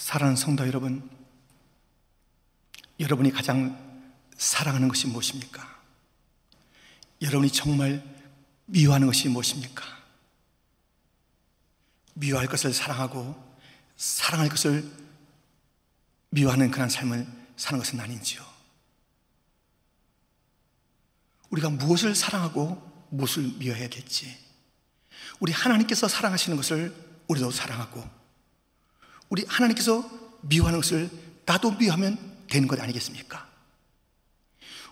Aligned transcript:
사랑하는 0.00 0.34
성도 0.34 0.66
여러분, 0.66 1.08
여러분이 2.98 3.30
가장 3.32 3.78
사랑하는 4.38 4.88
것이 4.88 5.06
무엇입니까? 5.06 5.78
여러분이 7.20 7.52
정말 7.52 8.02
미워하는 8.64 9.06
것이 9.06 9.28
무엇입니까? 9.28 9.84
미워할 12.14 12.48
것을 12.48 12.72
사랑하고 12.72 13.58
사랑할 13.98 14.48
것을 14.48 14.90
미워하는 16.30 16.70
그런 16.70 16.88
삶을 16.88 17.26
사는 17.58 17.78
것은 17.78 18.00
아닌지요. 18.00 18.42
우리가 21.50 21.68
무엇을 21.68 22.14
사랑하고 22.14 23.06
무엇을 23.10 23.42
미워해야겠지. 23.58 24.34
우리 25.40 25.52
하나님께서 25.52 26.08
사랑하시는 26.08 26.56
것을 26.56 26.94
우리도 27.28 27.50
사랑하고, 27.50 28.19
우리 29.30 29.44
하나님께서 29.46 30.08
미워하는 30.42 30.80
것을 30.80 31.08
나도 31.46 31.72
미워하면 31.72 32.18
되는 32.48 32.68
것 32.68 32.78
아니겠습니까? 32.78 33.48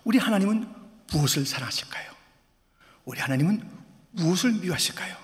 우리 0.05 0.19
하나님은 0.19 0.67
무엇을 1.13 1.45
사랑하실까요? 1.45 2.11
우리 3.05 3.21
하나님은 3.21 3.63
무엇을 4.13 4.53
미워하실까요? 4.53 5.17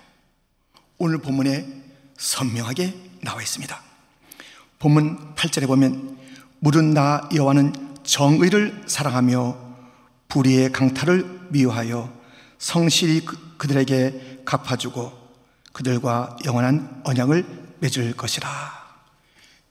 오늘 0.99 1.19
본문에 1.19 1.83
선명하게 2.19 2.95
나와 3.23 3.41
있습니다. 3.41 3.83
본문 4.79 5.35
8절에 5.35 5.67
보면 5.67 6.19
물은 6.59 6.93
나 6.93 7.29
여호와는 7.35 7.95
정의를 8.03 8.85
사랑하며 8.87 9.77
불의의 10.29 10.73
강탈을 10.73 11.49
미워하여 11.51 12.13
성실히 12.59 13.25
그, 13.25 13.69
들에게 13.69 14.43
갚아주고 14.45 15.13
그들과 15.73 16.37
영원한 16.45 17.01
언약을 17.05 17.77
맺을 17.81 18.17
것이라. 18.17 18.84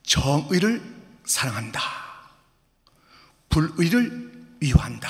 정의를 0.04 0.82
사랑한다. 1.26 1.82
불의를 3.50 4.58
미워한다. 4.60 5.10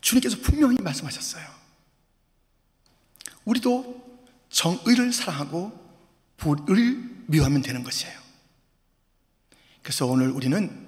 주님께서 0.00 0.38
분명히 0.42 0.76
말씀하셨어요. 0.80 1.46
우리도 3.44 4.28
정의를 4.50 5.12
사랑하고 5.12 5.88
불의를 6.36 7.24
미워하면 7.26 7.62
되는 7.62 7.82
것이에요. 7.82 8.18
그래서 9.82 10.06
오늘 10.06 10.30
우리는 10.30 10.86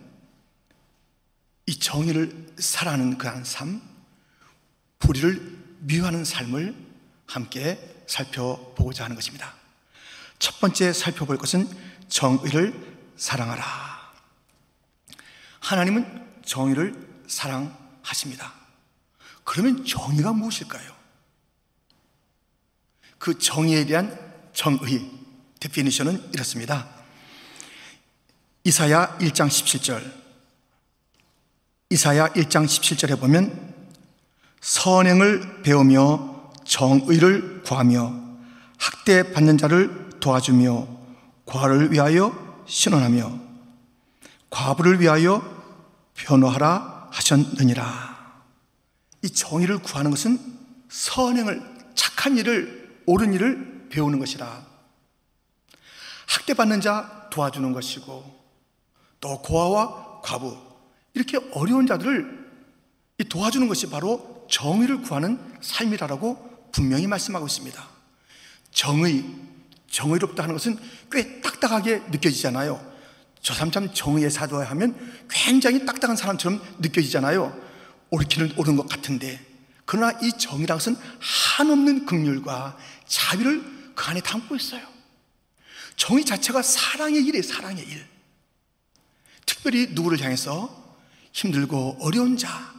이 1.66 1.78
정의를 1.78 2.54
사랑하는 2.58 3.18
그한 3.18 3.44
삶, 3.44 3.80
불의를 4.98 5.58
미워하는 5.80 6.24
삶을 6.24 6.74
함께 7.26 8.02
살펴보고자 8.06 9.04
하는 9.04 9.16
것입니다. 9.16 9.54
첫 10.38 10.58
번째 10.58 10.92
살펴볼 10.92 11.38
것은 11.38 11.68
정의를 12.10 12.74
사랑하라. 13.16 13.64
하나님은 15.60 16.26
정의를 16.44 17.22
사랑하십니다. 17.26 18.52
그러면 19.44 19.84
정의가 19.84 20.32
무엇일까요? 20.32 21.00
그 23.18 23.38
정의에 23.38 23.84
대한 23.86 24.18
정의, 24.52 25.10
데피니션은 25.60 26.30
이렇습니다. 26.32 26.88
이사야 28.64 29.18
1장 29.18 29.48
17절. 29.48 30.20
이사야 31.90 32.28
1장 32.28 32.64
17절에 32.66 33.18
보면 33.18 33.74
선행을 34.60 35.62
배우며 35.62 36.52
정의를 36.64 37.62
구하며 37.62 38.14
학대받는 38.78 39.58
자를 39.58 40.10
도와주며 40.20 40.99
과를 41.50 41.90
위하여 41.90 42.64
신원하며 42.66 43.40
과부를 44.50 45.00
위하여 45.00 45.42
변호하라 46.14 47.08
하셨느니라. 47.10 48.44
이 49.22 49.30
정의를 49.30 49.78
구하는 49.78 50.10
것은 50.10 50.38
선행을 50.88 51.60
착한 51.94 52.36
일을 52.36 53.02
옳은 53.06 53.34
일을 53.34 53.88
배우는 53.90 54.18
것이라. 54.20 54.64
학대받는 56.28 56.80
자 56.80 57.28
도와주는 57.32 57.72
것이고 57.72 58.40
또 59.20 59.42
고아와 59.42 60.20
과부 60.22 60.56
이렇게 61.14 61.38
어려운 61.52 61.86
자들을 61.86 62.48
도와주는 63.28 63.66
것이 63.66 63.90
바로 63.90 64.46
정의를 64.48 65.02
구하는 65.02 65.38
삶이라고 65.60 66.70
분명히 66.72 67.06
말씀하고 67.08 67.46
있습니다. 67.46 67.88
정의, 68.70 69.24
정의롭다 69.90 70.44
하는 70.44 70.54
것은 70.54 70.78
꽤 71.10 71.40
딱딱하게 71.40 72.04
느껴지잖아요. 72.10 72.90
저 73.42 73.54
사람 73.54 73.70
참 73.70 73.92
정의의 73.92 74.30
사도야 74.30 74.70
하면 74.70 75.24
굉장히 75.28 75.84
딱딱한 75.84 76.16
사람처럼 76.16 76.62
느껴지잖아요. 76.78 77.60
옳기는 78.10 78.54
옳은 78.56 78.76
것 78.76 78.88
같은데. 78.88 79.44
그러나 79.84 80.16
이 80.22 80.30
정의라는 80.38 80.78
것은 80.78 80.96
한없는 81.20 82.06
긍휼과 82.06 82.78
자비를 83.06 83.92
그 83.94 84.04
안에 84.04 84.20
담고 84.20 84.56
있어요. 84.56 84.86
정의 85.96 86.24
자체가 86.24 86.62
사랑의 86.62 87.24
일이에요, 87.24 87.42
사랑의 87.42 87.84
일. 87.84 88.06
특별히 89.44 89.88
누구를 89.90 90.20
향해서 90.20 90.96
힘들고 91.32 91.98
어려운 92.00 92.36
자, 92.36 92.72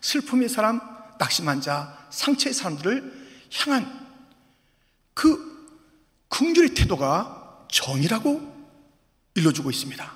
슬픔의 0.00 0.48
사람, 0.48 0.80
낙심한 1.18 1.60
자, 1.60 2.06
상처의 2.10 2.52
사람들을 2.52 3.28
향한 3.58 4.06
그 5.14 5.47
긍휼의 6.28 6.74
태도가 6.74 7.66
정이라고 7.70 8.58
일러주고 9.34 9.70
있습니다. 9.70 10.12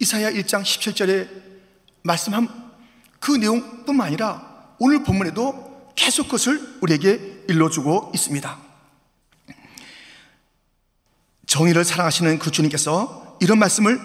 이사야 0.00 0.30
1장 0.32 0.62
17절에 0.62 1.28
말씀한 2.02 2.72
그 3.20 3.32
내용뿐만 3.32 4.08
아니라 4.08 4.76
오늘 4.78 5.02
본문에도 5.02 5.92
계속 5.96 6.24
그것을 6.24 6.78
우리에게 6.82 7.44
일러주고 7.48 8.12
있습니다. 8.14 8.58
정의를 11.46 11.84
사랑하시는 11.84 12.38
그 12.38 12.50
주님께서 12.50 13.38
이런 13.40 13.58
말씀을 13.58 14.00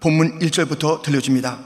본문 0.00 0.38
1절부터 0.40 1.02
들려줍니다. 1.02 1.62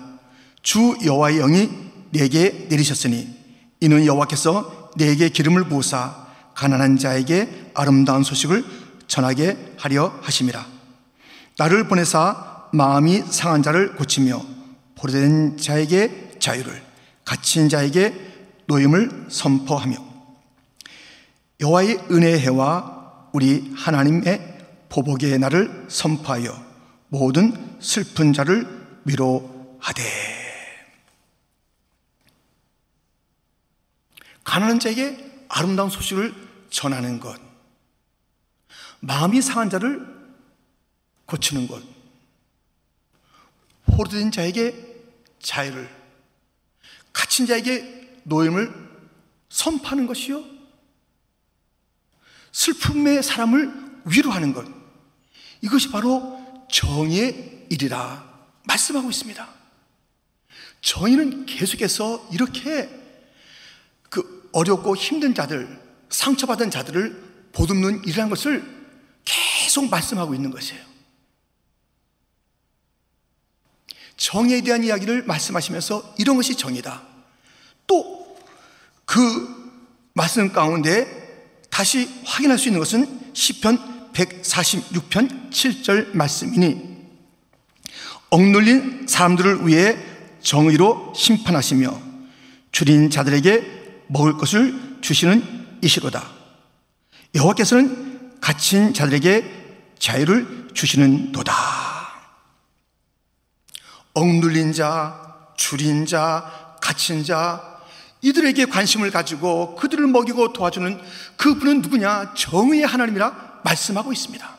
주 0.62 0.96
여호와의 1.04 1.38
영이 1.38 1.70
내게 2.10 2.66
내리셨으니 2.68 3.36
이는 3.80 4.04
여호와께서 4.04 4.90
내게 4.96 5.28
기름을 5.28 5.68
부으사 5.68 6.27
가난한 6.58 6.98
자에게 6.98 7.70
아름다운 7.72 8.24
소식을 8.24 8.64
전하게 9.06 9.74
하려 9.78 10.18
하심이라. 10.22 10.66
나를 11.56 11.86
보내사 11.86 12.68
마음이 12.72 13.22
상한 13.30 13.62
자를 13.62 13.94
고치며 13.94 14.44
포로된 14.96 15.56
자에게 15.56 16.34
자유를 16.40 16.82
갇힌 17.24 17.68
자에게 17.68 18.12
노임을 18.66 19.26
선포하며 19.28 20.04
여호와의 21.60 22.06
은혜의 22.10 22.40
해와 22.40 23.28
우리 23.32 23.72
하나님의 23.76 24.58
보복의 24.88 25.38
날을 25.38 25.86
선포하여 25.88 26.60
모든 27.06 27.78
슬픈 27.78 28.32
자를 28.32 28.66
위로하되 29.04 30.02
가난한 34.42 34.80
자에게 34.80 35.44
아름다운 35.48 35.88
소식을 35.88 36.47
전하는 36.70 37.20
것. 37.20 37.40
마음이 39.00 39.40
상한 39.42 39.70
자를 39.70 40.06
고치는 41.26 41.68
것. 41.68 41.82
포로된 43.86 44.30
자에게 44.30 44.74
자유를 45.40 45.88
갇힌 47.12 47.46
자에게 47.46 48.20
노임을 48.24 48.88
선포하는 49.48 50.06
것이요. 50.06 50.44
슬픔의 52.52 53.22
사람을 53.22 54.02
위로하는 54.04 54.52
것. 54.52 54.66
이것이 55.60 55.90
바로 55.90 56.66
정의의 56.70 57.66
일이라 57.70 58.28
말씀하고 58.66 59.10
있습니다. 59.10 59.48
정의는 60.80 61.46
계속해서 61.46 62.28
이렇게 62.32 62.88
그 64.08 64.48
어렵고 64.52 64.96
힘든 64.96 65.34
자들, 65.34 65.87
상처받은 66.10 66.70
자들을 66.70 67.50
보듬는 67.52 68.04
일이라는 68.04 68.30
것을 68.30 68.64
계속 69.24 69.88
말씀하고 69.90 70.34
있는 70.34 70.50
것이에요. 70.50 70.82
정의에 74.16 74.60
대한 74.62 74.82
이야기를 74.82 75.24
말씀하시면서 75.24 76.14
이런 76.18 76.36
것이 76.36 76.56
정의다. 76.56 77.02
또 77.86 78.18
그 79.08 79.72
말씀 80.12 80.52
가운데 80.52 81.06
다시 81.70 82.10
확인할 82.24 82.58
수 82.58 82.68
있는 82.68 82.78
것은 82.78 83.32
시편 83.32 84.12
146편 84.12 85.50
7절 85.50 86.14
말씀이니 86.14 86.98
억눌린 88.28 89.06
사람들을 89.08 89.66
위해 89.66 89.96
정의로 90.42 91.14
심판하시며 91.16 92.02
줄인 92.70 93.08
자들에게 93.08 94.04
먹을 94.08 94.34
것을 94.34 94.98
주시는 95.00 95.57
이시로다. 95.82 96.28
여호와께서는 97.34 98.38
갇힌 98.40 98.94
자들에게 98.94 99.94
자유를 99.98 100.68
주시는 100.74 101.32
도다. 101.32 101.52
억눌린 104.14 104.72
자, 104.72 105.52
줄인 105.56 106.06
자, 106.06 106.76
갇힌 106.80 107.24
자, 107.24 107.78
이들에게 108.20 108.64
관심을 108.66 109.10
가지고 109.10 109.76
그들을 109.76 110.06
먹이고 110.06 110.52
도와주는 110.52 111.00
그분은 111.36 111.82
누구냐? 111.82 112.34
정의의 112.34 112.86
하나님이라 112.86 113.60
말씀하고 113.64 114.12
있습니다. 114.12 114.56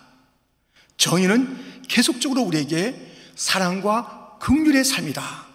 정의는 0.97 1.83
계속적으로 1.87 2.41
우리에게 2.41 3.15
사랑과 3.35 4.37
긍휼의 4.39 4.83
삶이다. 4.85 5.45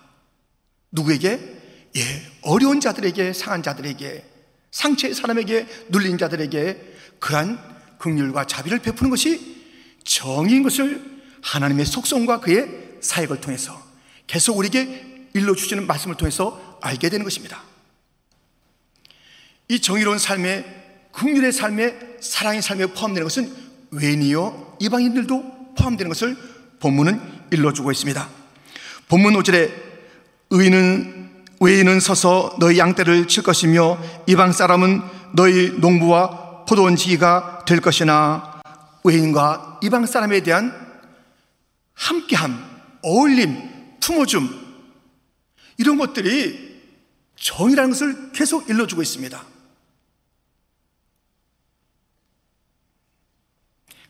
누구에게? 0.93 1.55
예, 1.97 2.03
어려운 2.43 2.81
자들에게, 2.81 3.33
상한 3.33 3.63
자들에게, 3.63 4.34
상처의 4.75 5.15
사람에게, 5.15 5.69
눌린 5.89 6.19
자들에게 6.19 6.95
그러한 7.21 7.61
긍휼과 7.99 8.47
자비를 8.47 8.81
베푸는 8.81 9.09
것이 9.09 9.63
정의인 10.03 10.65
것을 10.65 11.01
하나님의 11.43 11.87
속성과 11.87 12.41
그의 12.41 12.99
사역을 13.01 13.41
통해서 13.41 13.81
계속 14.27 14.59
우리에게 14.59 15.29
일러주시는 15.33 15.87
말씀을 15.87 16.17
통해서 16.17 16.79
알게 16.83 17.09
되는 17.09 17.23
것입니다. 17.23 17.63
이 19.69 19.79
정의로운 19.79 20.19
삶에 20.19 20.65
긍휼의 21.13 21.53
삶에 21.53 22.17
사랑의 22.21 22.61
삶에 22.61 22.87
포함되는 22.87 23.23
것은 23.23 23.55
외인이요 23.93 24.79
이방인들도 24.81 25.75
포함되는 25.77 26.09
것을 26.09 26.37
본문은 26.81 27.21
일러주고 27.53 27.93
있습니다. 27.93 28.29
본문 29.07 29.35
5절에 29.35 29.73
의인은 30.51 31.24
외인은 31.65 31.99
서서 31.99 32.57
너희 32.61 32.79
양떼를 32.79 33.27
칠 33.27 33.43
것이며 33.43 33.99
이방 34.27 34.53
사람은 34.53 35.01
너희 35.33 35.71
농부와 35.79 36.67
포도원 36.67 36.95
지기가 36.95 37.65
될 37.67 37.81
것이나 37.81 38.61
외인과 39.03 39.81
이방 39.83 40.05
사람에 40.05 40.43
대한 40.43 40.75
함께함, 41.95 42.99
어울림, 43.01 43.99
품어줌 43.99 44.47
이런 45.79 45.97
것들이 45.97 46.83
정이라는 47.37 47.91
것을 47.93 48.33
계속 48.33 48.69
일러주고 48.69 49.01
있습니다. 49.01 49.43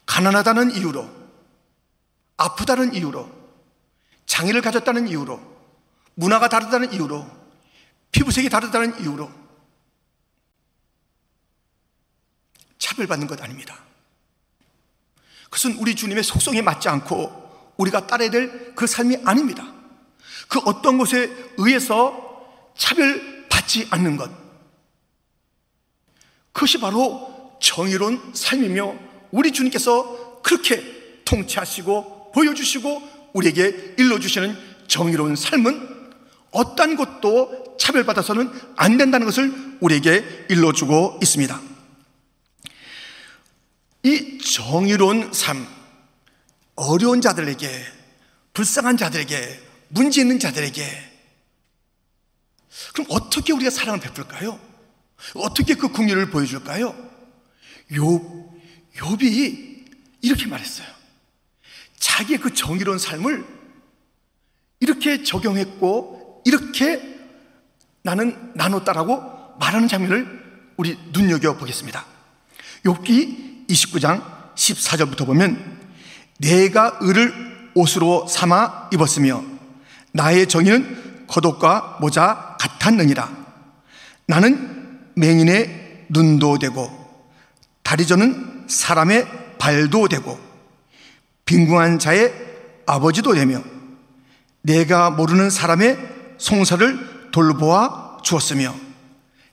가난하다는 0.07 0.73
이유로, 0.73 1.09
아프다는 2.37 2.95
이유로, 2.95 3.31
장애를 4.27 4.61
가졌다는 4.61 5.07
이유로, 5.07 5.41
문화가 6.17 6.49
다르다는 6.49 6.93
이유로, 6.93 7.44
피부색이 8.15 8.49
다르다는 8.49 9.01
이유로 9.01 9.29
차별받는 12.79 13.27
것 13.27 13.43
아닙니다. 13.43 13.77
그것은 15.45 15.77
우리 15.79 15.97
주님의 15.97 16.23
속성에 16.23 16.63
맞지 16.63 16.89
않고 16.89 17.75
우리가 17.77 18.07
따라야 18.07 18.31
될 18.31 18.75
그 18.77 18.87
삶이 18.87 19.19
아닙니다. 19.25 19.67
그 20.49 20.61
어떤 20.61 20.97
것에 20.97 21.31
의해서 21.57 22.73
차별받지 22.77 23.89
않는 23.91 24.17
것. 24.17 24.31
그것이 26.53 26.79
바로 26.79 27.57
정의로운 27.61 28.33
삶이며 28.33 28.95
우리 29.33 29.51
주님께서 29.51 30.41
그렇게 30.43 31.23
통치하시고 31.25 32.31
보여주시고 32.33 33.31
우리에게 33.33 33.97
일러주시는 33.99 34.57
정의로운 34.87 35.35
삶은 35.35 36.13
어떤 36.53 36.95
것도 36.95 37.64
차별받아서는 37.79 38.51
안 38.77 38.97
된다는 38.97 39.27
것을 39.27 39.79
우리에게 39.81 40.47
일러주고 40.49 41.19
있습니다. 41.23 41.61
이 44.05 44.39
정의로운 44.39 45.33
삶, 45.33 45.67
어려운 46.77 47.21
자들에게, 47.21 47.85
불쌍한 48.53 48.97
자들에게, 48.97 49.61
문제 49.89 50.21
있는 50.21 50.39
자들에게, 50.39 51.13
그럼 52.93 53.07
어떻게 53.11 53.53
우리가 53.53 53.71
사랑을 53.71 54.01
베풀까요? 54.01 54.61
어떻게 55.35 55.75
그 55.75 55.89
국리를 55.89 56.31
보여줄까요? 56.31 56.95
요 57.97 58.51
욥이 58.97 59.85
이렇게 60.23 60.47
말했어요. 60.47 60.87
자기의 61.99 62.41
그 62.41 62.53
정의로운 62.53 62.99
삶을 62.99 63.45
이렇게 64.81 65.23
적용했고 65.23 66.43
이렇게 66.45 67.14
나는 68.05 68.53
나눴다라고 68.55 69.57
말하는 69.59 69.89
장면을 69.89 70.45
우리 70.77 70.99
눈여겨 71.13 71.57
보겠습니다. 71.57 72.05
욥기 72.85 73.67
29장 73.67 74.23
14절부터 74.55 75.25
보면 75.27 75.81
내가 76.39 76.99
을을 77.03 77.71
옷으로 77.75 78.27
삼아 78.29 78.91
입었으며 78.93 79.43
나의 80.13 80.49
정의는 80.49 81.25
겉옷과 81.27 81.99
모자 82.01 82.57
같았느니라 82.61 83.31
나는 84.27 85.01
맹인의 85.15 86.07
눈도 86.11 86.59
되고 86.59 86.91
다리 87.83 88.07
저는 88.07 88.67
사람의 88.69 89.57
발도 89.59 90.09
되고 90.09 90.39
빈궁한 91.47 91.99
자의 91.99 92.35
아버지도 92.85 93.35
되며 93.35 93.63
내가 94.61 95.09
모르는 95.09 95.49
사람의 95.49 95.97
송사를 96.37 97.14
돌보아 97.35 98.19
주었으며 98.23 98.73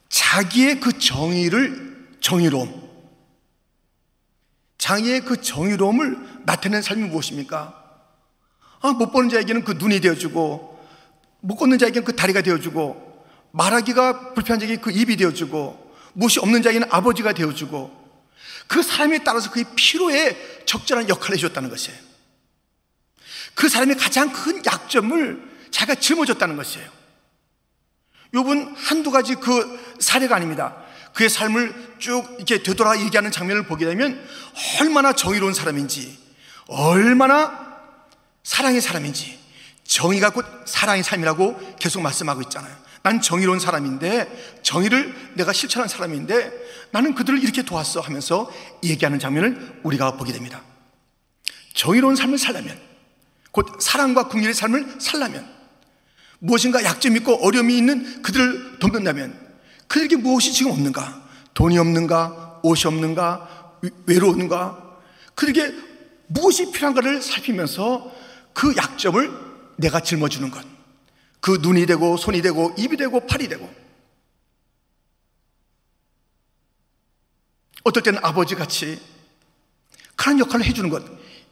자기의 0.07 0.79
그 0.79 0.99
정의를 0.99 2.15
정의로움 2.21 2.79
자기의 4.77 5.21
그 5.21 5.41
정의로움을 5.41 6.43
나타내는 6.45 6.83
삶이 6.83 7.09
무엇입니까? 7.09 7.81
아, 8.81 8.91
못 8.91 9.11
보는 9.11 9.29
자에게는 9.29 9.63
그 9.63 9.71
눈이 9.71 9.99
되어주고 9.99 10.79
못 11.39 11.55
걷는 11.55 11.79
자에게는 11.79 12.05
그 12.05 12.15
다리가 12.15 12.43
되어주고 12.43 13.25
말하기가 13.49 14.35
불편한 14.35 14.59
자에게 14.59 14.75
그 14.77 14.91
입이 14.91 15.17
되어주고 15.17 15.95
무엇이 16.13 16.39
없는 16.39 16.61
자에게는 16.61 16.87
아버지가 16.91 17.33
되어주고 17.33 17.99
그 18.67 18.83
사람에 18.83 19.23
따라서 19.23 19.49
그의 19.49 19.65
필요에 19.75 20.65
적절한 20.67 21.09
역할을 21.09 21.37
해줬다는 21.37 21.71
것이에요. 21.71 21.97
그 23.55 23.67
사람의 23.67 23.97
가장 23.97 24.31
큰 24.31 24.63
약점을 24.63 25.49
자기가 25.71 25.99
짊어졌다는 25.99 26.55
것이에요. 26.57 27.00
요분 28.33 28.73
한두 28.77 29.11
가지 29.11 29.35
그 29.35 29.95
사례가 29.99 30.35
아닙니다. 30.35 30.75
그의 31.13 31.29
삶을 31.29 31.95
쭉 31.99 32.25
이렇게 32.37 32.63
되돌아 32.63 32.99
얘기하는 33.01 33.31
장면을 33.31 33.63
보게 33.65 33.85
되면 33.85 34.21
얼마나 34.79 35.13
정의로운 35.13 35.53
사람인지, 35.53 36.17
얼마나 36.67 37.71
사랑의 38.43 38.81
사람인지, 38.81 39.37
정의가 39.83 40.29
곧 40.29 40.45
사랑의 40.65 41.03
삶이라고 41.03 41.75
계속 41.79 42.01
말씀하고 42.01 42.41
있잖아요. 42.43 42.73
난 43.03 43.19
정의로운 43.19 43.59
사람인데 43.59 44.61
정의를 44.61 45.33
내가 45.33 45.53
실천한 45.53 45.89
사람인데 45.89 46.51
나는 46.91 47.15
그들을 47.15 47.41
이렇게 47.43 47.63
도왔어 47.63 47.99
하면서 47.99 48.51
얘기하는 48.83 49.19
장면을 49.19 49.81
우리가 49.83 50.17
보게 50.17 50.31
됩니다. 50.31 50.61
정의로운 51.73 52.15
삶을 52.15 52.37
살려면 52.37 52.79
곧 53.51 53.81
사랑과 53.81 54.27
국민의 54.27 54.53
삶을 54.53 54.95
살려면 54.99 55.60
무엇인가 56.43 56.83
약점 56.83 57.15
있고 57.17 57.35
어려움이 57.45 57.77
있는 57.77 58.21
그들을 58.23 58.79
돕는다면 58.79 59.39
그들에게 59.87 60.15
무엇이 60.17 60.51
지금 60.51 60.71
없는가? 60.71 61.21
돈이 61.53 61.77
없는가? 61.77 62.59
옷이 62.63 62.83
없는가? 62.85 63.77
외로운가? 64.07 64.99
그들에게 65.35 65.75
무엇이 66.27 66.71
필요한가를 66.71 67.21
살피면서 67.21 68.11
그 68.53 68.73
약점을 68.75 69.31
내가 69.77 69.99
짊어주는 70.01 70.49
것. 70.49 70.65
그 71.41 71.59
눈이 71.61 71.85
되고 71.85 72.17
손이 72.17 72.41
되고 72.41 72.73
입이 72.77 72.97
되고 72.97 73.25
팔이 73.25 73.47
되고 73.47 73.69
어떨 77.83 78.03
때는 78.03 78.19
아버지 78.23 78.55
같이 78.55 78.99
그런 80.15 80.39
역할을 80.39 80.65
해주는 80.65 80.89
것 80.89 81.03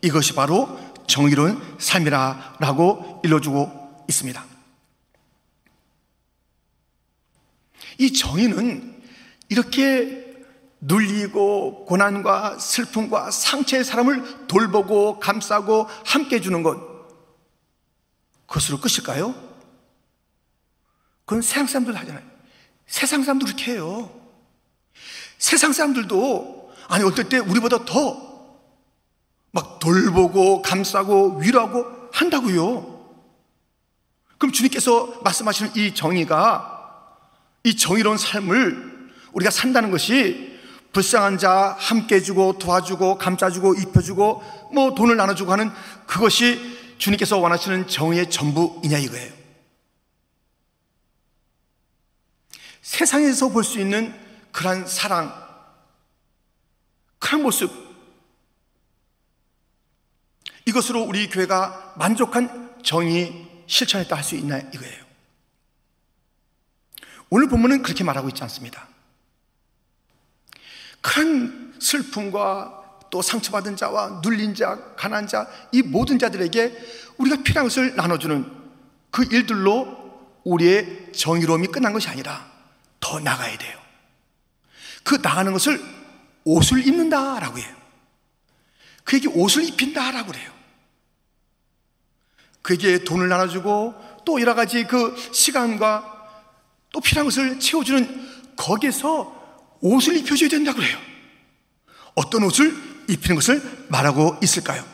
이것이 0.01 0.33
바로 0.33 0.79
정의로운 1.07 1.59
삶이라라고 1.79 3.21
일러주고 3.23 4.05
있습니다. 4.07 4.58
이 7.99 8.11
정의는 8.13 9.03
이렇게 9.49 10.25
눌리고 10.81 11.85
고난과 11.85 12.57
슬픔과 12.57 13.29
상처의 13.29 13.83
사람을 13.83 14.47
돌보고 14.47 15.19
감싸고 15.19 15.87
함께 16.05 16.37
해주는 16.37 16.63
것 16.63 16.79
그것으로 18.47 18.79
끝일까요? 18.79 19.35
그건 21.25 21.43
세상 21.43 21.67
사람들 21.67 21.95
하잖아요. 21.95 22.25
세상 22.87 23.21
사람도 23.21 23.45
그렇게 23.45 23.73
해요. 23.73 24.09
세상 25.37 25.73
사람들도 25.73 26.73
아니 26.87 27.03
어떨 27.03 27.29
때 27.29 27.37
우리보다 27.37 27.85
더 27.85 28.29
막 29.51 29.79
돌보고 29.79 30.61
감싸고 30.61 31.39
위로하고 31.39 32.09
한다고요. 32.13 32.99
그럼 34.37 34.51
주님께서 34.51 35.21
말씀하시는 35.23 35.75
이 35.75 35.93
정의가 35.93 36.78
이 37.69 37.75
정의로운 37.75 38.17
삶을 38.17 39.11
우리가 39.31 39.51
산다는 39.51 39.91
것이 39.91 40.57
불쌍한 40.91 41.37
자 41.37 41.75
함께 41.77 42.15
해주고 42.15 42.57
도와주고 42.57 43.19
감싸주고 43.19 43.75
입혀주고 43.75 44.71
뭐 44.73 44.95
돈을 44.95 45.15
나눠주고 45.15 45.51
하는 45.51 45.69
그것이 46.07 46.79
주님께서 46.97 47.37
원하시는 47.37 47.87
정의의 47.87 48.31
전부이냐 48.31 48.97
이거예요. 48.97 49.33
세상에서 52.81 53.49
볼 53.49 53.63
수 53.63 53.79
있는 53.79 54.19
그러한 54.51 54.87
사랑, 54.87 55.31
그런 57.19 57.43
모습, 57.43 57.71
이것으로 60.65 61.03
우리 61.03 61.29
교회가 61.29 61.93
만족한 61.97 62.77
정의 62.83 63.47
실천했다 63.67 64.15
할 64.15 64.23
수 64.23 64.35
있나 64.35 64.57
이거예요. 64.57 65.08
오늘 67.29 67.47
본문은 67.47 67.83
그렇게 67.83 68.03
말하고 68.03 68.29
있지 68.29 68.41
않습니다. 68.43 68.87
큰 71.01 71.73
슬픔과 71.79 72.79
또 73.09 73.21
상처받은 73.21 73.75
자와 73.75 74.21
눌린 74.23 74.53
자, 74.53 74.77
가난 74.95 75.27
자, 75.27 75.47
이 75.71 75.81
모든 75.81 76.19
자들에게 76.19 77.13
우리가 77.17 77.43
필요한 77.43 77.67
것을 77.67 77.95
나눠주는 77.95 78.45
그 79.11 79.23
일들로 79.31 79.97
우리의 80.43 81.11
정의로움이 81.13 81.67
끝난 81.67 81.93
것이 81.93 82.07
아니라 82.09 82.49
더 82.99 83.19
나가야 83.19 83.57
돼요. 83.57 83.79
그 85.03 85.15
나가는 85.15 85.51
것을 85.51 85.81
옷을 86.43 86.85
입는다라고 86.85 87.57
해요. 87.57 87.75
그에게 89.03 89.27
옷을 89.27 89.63
입힌다라고 89.63 90.31
그래요. 90.31 90.51
그에게 92.61 93.03
돈을 93.03 93.27
나눠주고 93.27 93.95
또 94.25 94.39
여러 94.39 94.53
가지 94.53 94.83
그 94.85 95.15
시간과 95.33 96.18
또 96.91 96.99
필요한 97.01 97.25
것을 97.25 97.59
채워주는 97.59 98.55
거기에서 98.55 99.77
옷을 99.81 100.17
입혀줘야 100.17 100.49
된다고 100.49 100.79
그래요. 100.79 100.97
어떤 102.15 102.43
옷을 102.43 102.75
입히는 103.07 103.35
것을 103.35 103.85
말하고 103.89 104.37
있을까요? 104.43 104.85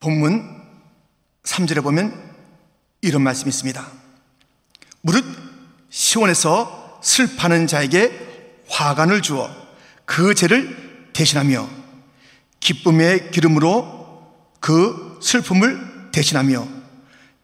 본문 0.00 0.62
3절에 1.44 1.82
보면 1.82 2.34
이런 3.02 3.22
말씀이 3.22 3.48
있습니다. 3.48 3.86
무릇 5.00 5.24
시원에서 5.90 7.00
슬파는 7.02 7.66
자에게 7.66 8.64
화관을 8.68 9.22
주어 9.22 9.50
그 10.04 10.34
죄를 10.34 11.10
대신하며 11.12 11.81
기쁨의 12.62 13.32
기름으로 13.32 14.22
그 14.60 15.18
슬픔을 15.20 16.10
대신하며 16.12 16.66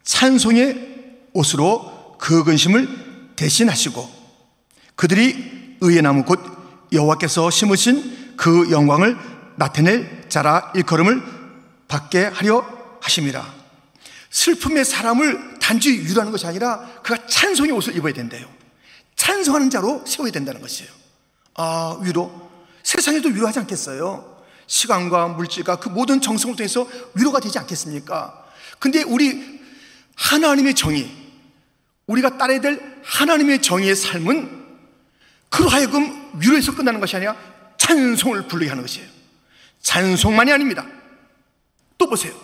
찬송의 0.05 1.29
옷으로 1.33 2.17
그 2.19 2.45
근심을 2.45 3.33
대신하시고 3.37 4.09
그들이 4.95 5.77
의의 5.81 6.03
나무 6.03 6.25
곧 6.25 6.41
여호와께서 6.93 7.51
심으신 7.51 8.35
그 8.37 8.71
영광을 8.71 9.19
나타낼 9.57 10.29
자라 10.29 10.73
일컬음을 10.75 11.23
받게 11.89 12.25
하려 12.25 12.65
하심이라. 13.01 13.59
슬픔의 14.31 14.85
사람을 14.85 15.59
단지 15.59 15.91
위로하는 15.91 16.31
것이 16.31 16.47
아니라 16.47 16.79
그가 17.03 17.27
찬송의 17.27 17.73
옷을 17.73 17.97
입어야 17.97 18.13
된대요. 18.13 18.47
찬송하는 19.17 19.71
자로 19.71 20.05
세워야 20.07 20.31
된다는 20.31 20.61
것이에요. 20.61 20.91
아, 21.55 21.99
위로. 22.03 22.49
세상에도 22.83 23.29
위로하지 23.31 23.59
않겠어요? 23.61 24.38
시간과 24.69 25.29
물질과 25.29 25.77
그 25.77 25.89
모든 25.89 26.21
정성을 26.21 26.55
통해서 26.55 26.87
위로가 27.15 27.41
되지 27.41 27.59
않겠습니까? 27.59 28.45
근데 28.79 29.03
우리 29.03 29.61
하나님의 30.15 30.75
정의, 30.75 31.11
우리가 32.07 32.39
따라야 32.39 32.61
될 32.61 33.01
하나님의 33.03 33.63
정의의 33.63 33.97
삶은 33.97 34.67
그로 35.49 35.69
하여금 35.69 36.31
위로에서 36.39 36.75
끝나는 36.75 37.01
것이 37.01 37.17
아니라 37.17 37.35
찬송을 37.79 38.47
부르게 38.47 38.69
하는 38.69 38.83
것이에요. 38.83 39.09
찬송만이 39.81 40.53
아닙니다. 40.53 40.87
또 41.97 42.09
보세요. 42.09 42.35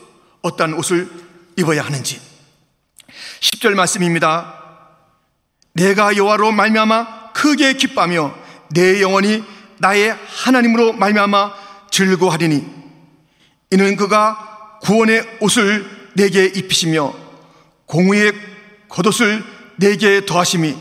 어떠한 0.43 0.75
옷을 0.75 1.09
입어야 1.57 1.83
하는지. 1.85 2.21
10절 3.41 3.75
말씀입니다. 3.75 4.63
내가 5.75 6.17
여호와로 6.17 6.53
말미암아 6.53 7.33
크게 7.33 7.75
기뻐하며 7.75 8.35
내 8.71 9.03
영혼이 9.03 9.45
나의 9.79 10.17
하나님으로 10.27 10.95
말미암아 10.95 11.64
즐거하리니 11.95 12.67
이는 13.71 13.97
그가 13.97 14.81
구원의 14.83 15.39
옷을 15.41 16.11
내게 16.15 16.45
입히시며 16.45 17.15
공의의 17.87 18.33
겉옷을 18.89 19.45
내게 19.77 20.27
더하심이 20.27 20.77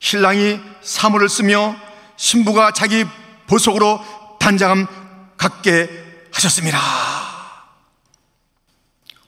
신랑이 0.00 0.58
사물을 0.80 1.28
쓰며 1.28 1.76
신부가 2.16 2.72
자기 2.72 3.04
보석으로 3.46 4.00
단장함 4.40 4.86
갖게 5.36 5.90
하셨습니다. 6.32 6.78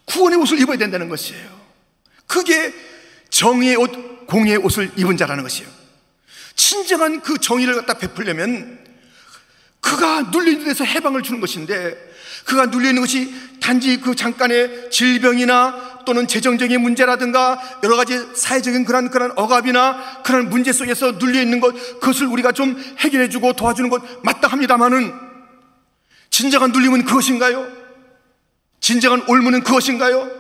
구원의 0.06 0.38
옷을 0.38 0.58
입어야 0.58 0.78
된다는 0.78 1.10
것이에요. 1.10 1.50
그게 2.26 2.72
정의의 3.28 3.76
옷, 3.76 4.26
공의의 4.26 4.56
옷을 4.56 4.90
입은 4.96 5.18
자라는 5.18 5.42
것이에요. 5.42 5.68
진정한 6.56 7.20
그 7.20 7.38
정의를 7.38 7.74
갖다 7.74 7.94
베풀려면 7.94 8.84
그가 9.84 10.22
눌리는 10.22 10.64
데서 10.64 10.82
해방을 10.82 11.22
주는 11.22 11.40
것인데 11.40 11.94
그가 12.46 12.66
눌리는 12.66 13.00
것이 13.00 13.32
단지 13.60 14.00
그 14.00 14.14
잠깐의 14.14 14.90
질병이나 14.90 16.02
또는 16.06 16.26
재정적인 16.26 16.80
문제라든가 16.80 17.60
여러 17.82 17.96
가지 17.96 18.18
사회적인 18.34 18.86
그런 18.86 19.10
그런 19.10 19.32
억압이나 19.36 20.22
그런 20.24 20.48
문제 20.48 20.72
속에서 20.72 21.12
눌려 21.12 21.42
있는 21.42 21.60
것 21.60 21.72
그것을 22.00 22.26
우리가 22.26 22.52
좀 22.52 22.82
해결해 22.98 23.28
주고 23.28 23.52
도와주는 23.52 23.90
것 23.90 24.02
마땅합니다만은 24.22 25.12
진정한 26.30 26.72
눌림은 26.72 27.04
그것인가요? 27.04 27.68
진정한 28.80 29.22
올무는 29.28 29.62
그것인가요? 29.62 30.30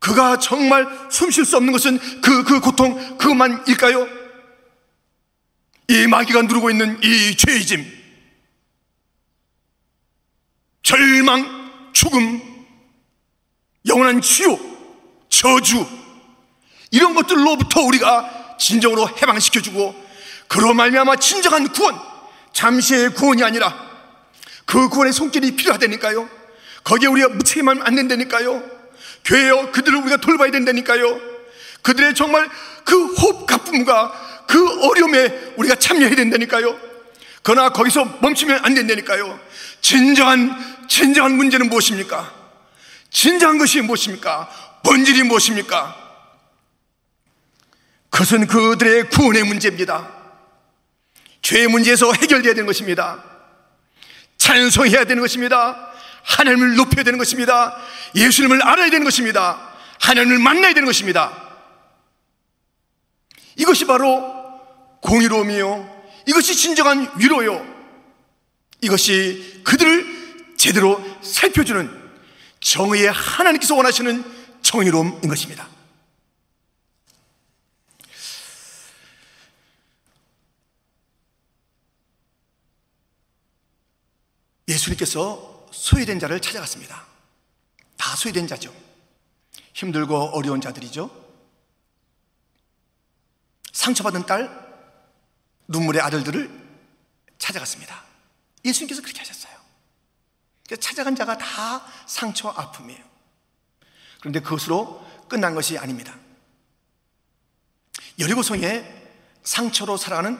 그가 0.00 0.38
정말 0.38 0.86
숨 1.10 1.30
쉴 1.30 1.44
수 1.44 1.56
없는 1.56 1.72
것은 1.72 1.98
그, 2.20 2.44
그 2.44 2.60
고통, 2.60 3.16
그것만일까요? 3.18 4.08
이 5.88 6.06
마귀가 6.08 6.42
누르고 6.42 6.70
있는 6.70 6.98
이 7.02 7.36
죄짐, 7.36 7.95
절망, 10.86 11.90
죽음, 11.92 12.40
영원한 13.88 14.22
지옥, 14.22 15.26
저주, 15.28 15.84
이런 16.92 17.12
것들로부터 17.12 17.80
우리가 17.80 18.54
진정으로 18.60 19.08
해방시켜 19.20 19.60
주고, 19.60 20.00
그로 20.46 20.74
말미암아 20.74 21.16
진정한 21.16 21.66
구원, 21.72 21.98
잠시의 22.52 23.14
구원이 23.14 23.42
아니라 23.42 23.76
그 24.64 24.88
구원의 24.88 25.12
손길이 25.12 25.56
필요하다니까요. 25.56 26.30
거기에 26.84 27.08
우리가 27.08 27.30
무책임하면 27.30 27.84
안 27.84 27.96
된다니까요. 27.96 28.62
교회요, 29.24 29.72
그들을 29.72 29.98
우리가 30.02 30.18
돌봐야 30.18 30.52
된다니까요. 30.52 31.20
그들의 31.82 32.14
정말 32.14 32.48
그 32.84 33.06
호흡 33.14 33.44
가쁨과 33.44 34.44
그 34.46 34.86
어려움에 34.86 35.54
우리가 35.56 35.74
참여해야 35.74 36.14
된다니까요. 36.14 36.78
그러나 37.42 37.70
거기서 37.70 38.18
멈추면 38.20 38.60
안 38.64 38.74
된다니까요. 38.74 39.45
진정한, 39.86 40.88
진정한 40.88 41.36
문제는 41.36 41.68
무엇입니까? 41.68 42.34
진정한 43.08 43.56
것이 43.56 43.80
무엇입니까? 43.82 44.80
본질이 44.82 45.22
무엇입니까? 45.22 45.96
그것은 48.10 48.48
그들의 48.48 49.10
구원의 49.10 49.44
문제입니다. 49.44 50.10
죄의 51.40 51.68
문제에서 51.68 52.12
해결되어야 52.12 52.54
되는 52.54 52.66
것입니다. 52.66 53.22
찬송해야 54.38 55.04
되는 55.04 55.22
것입니다. 55.22 55.92
하나님을 56.24 56.74
높여야 56.74 57.04
되는 57.04 57.16
것입니다. 57.16 57.76
예수님을 58.16 58.64
알아야 58.64 58.90
되는 58.90 59.04
것입니다. 59.04 59.70
하나님을 60.00 60.40
만나야 60.40 60.74
되는 60.74 60.84
것입니다. 60.84 61.30
이것이 63.54 63.84
바로 63.84 64.34
공의로움이요. 65.02 66.06
이것이 66.26 66.56
진정한 66.56 67.08
위로요. 67.20 67.75
이것이 68.80 69.62
그들을 69.64 70.54
제대로 70.56 71.02
살펴주는 71.22 72.06
정의의 72.60 73.10
하나님께서 73.10 73.74
원하시는 73.74 74.24
정의로움인 74.62 75.28
것입니다. 75.28 75.68
예수님께서 84.68 85.68
소외된 85.72 86.18
자를 86.18 86.40
찾아갔습니다. 86.40 87.06
다 87.96 88.16
소외된 88.16 88.46
자죠. 88.46 88.74
힘들고 89.74 90.36
어려운 90.36 90.60
자들이죠. 90.60 91.24
상처받은 93.72 94.26
딸, 94.26 94.50
눈물의 95.68 96.00
아들들을 96.02 96.50
찾아갔습니다. 97.38 98.04
예수님께서 98.66 99.00
그렇게 99.02 99.20
하셨어요. 99.20 99.54
찾아간 100.80 101.14
자가 101.14 101.38
다 101.38 101.86
상처와 102.06 102.54
아픔이에요. 102.56 103.04
그런데 104.20 104.40
그것으로 104.40 105.06
끝난 105.28 105.54
것이 105.54 105.78
아닙니다. 105.78 106.16
여리고성에 108.18 108.84
상처로 109.44 109.96
살아가는 109.96 110.38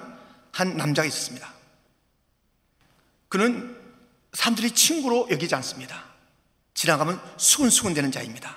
한 0.52 0.76
남자가 0.76 1.06
있었습니다. 1.06 1.52
그는 3.28 3.80
사람들이 4.32 4.72
친구로 4.72 5.28
여기지 5.30 5.54
않습니다. 5.54 6.04
지나가면 6.74 7.20
수근수근 7.36 7.94
되는 7.94 8.10
자입니다. 8.10 8.56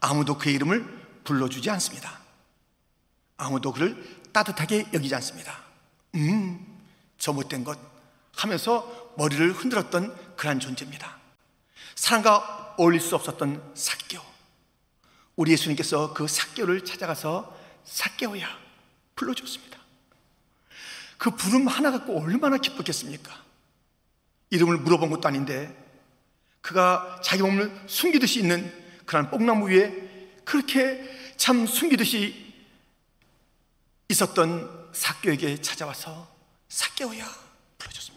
아무도 0.00 0.38
그의 0.38 0.54
이름을 0.54 1.22
불러주지 1.24 1.68
않습니다. 1.70 2.20
아무도 3.36 3.72
그를 3.72 4.22
따뜻하게 4.32 4.86
여기지 4.92 5.14
않습니다. 5.16 5.64
음, 6.14 6.80
저 7.18 7.32
못된 7.32 7.64
것 7.64 7.95
하면서 8.36 9.14
머리를 9.16 9.52
흔들었던 9.52 10.36
그러한 10.36 10.60
존재입니다. 10.60 11.18
사람과 11.94 12.74
어울릴 12.78 13.00
수 13.00 13.14
없었던 13.14 13.72
사교. 13.74 14.20
우리 15.34 15.52
예수님께서 15.52 16.14
그 16.14 16.28
사교를 16.28 16.84
찾아가서 16.84 17.56
사교야 17.84 18.46
불러줬습니다. 19.16 19.78
그 21.18 21.30
부름 21.30 21.66
하나 21.66 21.90
갖고 21.90 22.20
얼마나 22.20 22.58
기뻤겠습니까? 22.58 23.44
이름을 24.50 24.78
물어본 24.78 25.10
것도 25.10 25.26
아닌데 25.26 25.74
그가 26.60 27.20
자기 27.22 27.42
몸을 27.42 27.84
숨기듯이 27.86 28.40
있는 28.40 28.72
그런 29.06 29.30
뽕나무 29.30 29.70
위에 29.70 30.42
그렇게 30.44 31.34
참 31.36 31.66
숨기듯이 31.66 32.54
있었던 34.08 34.90
사교에게 34.92 35.60
찾아와서 35.60 36.34
사교야 36.68 37.26
불러줬습니다. 37.78 38.15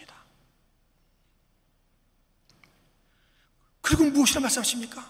그리고 3.89 4.03
무엇이라 4.05 4.41
말씀하십니까? 4.41 5.03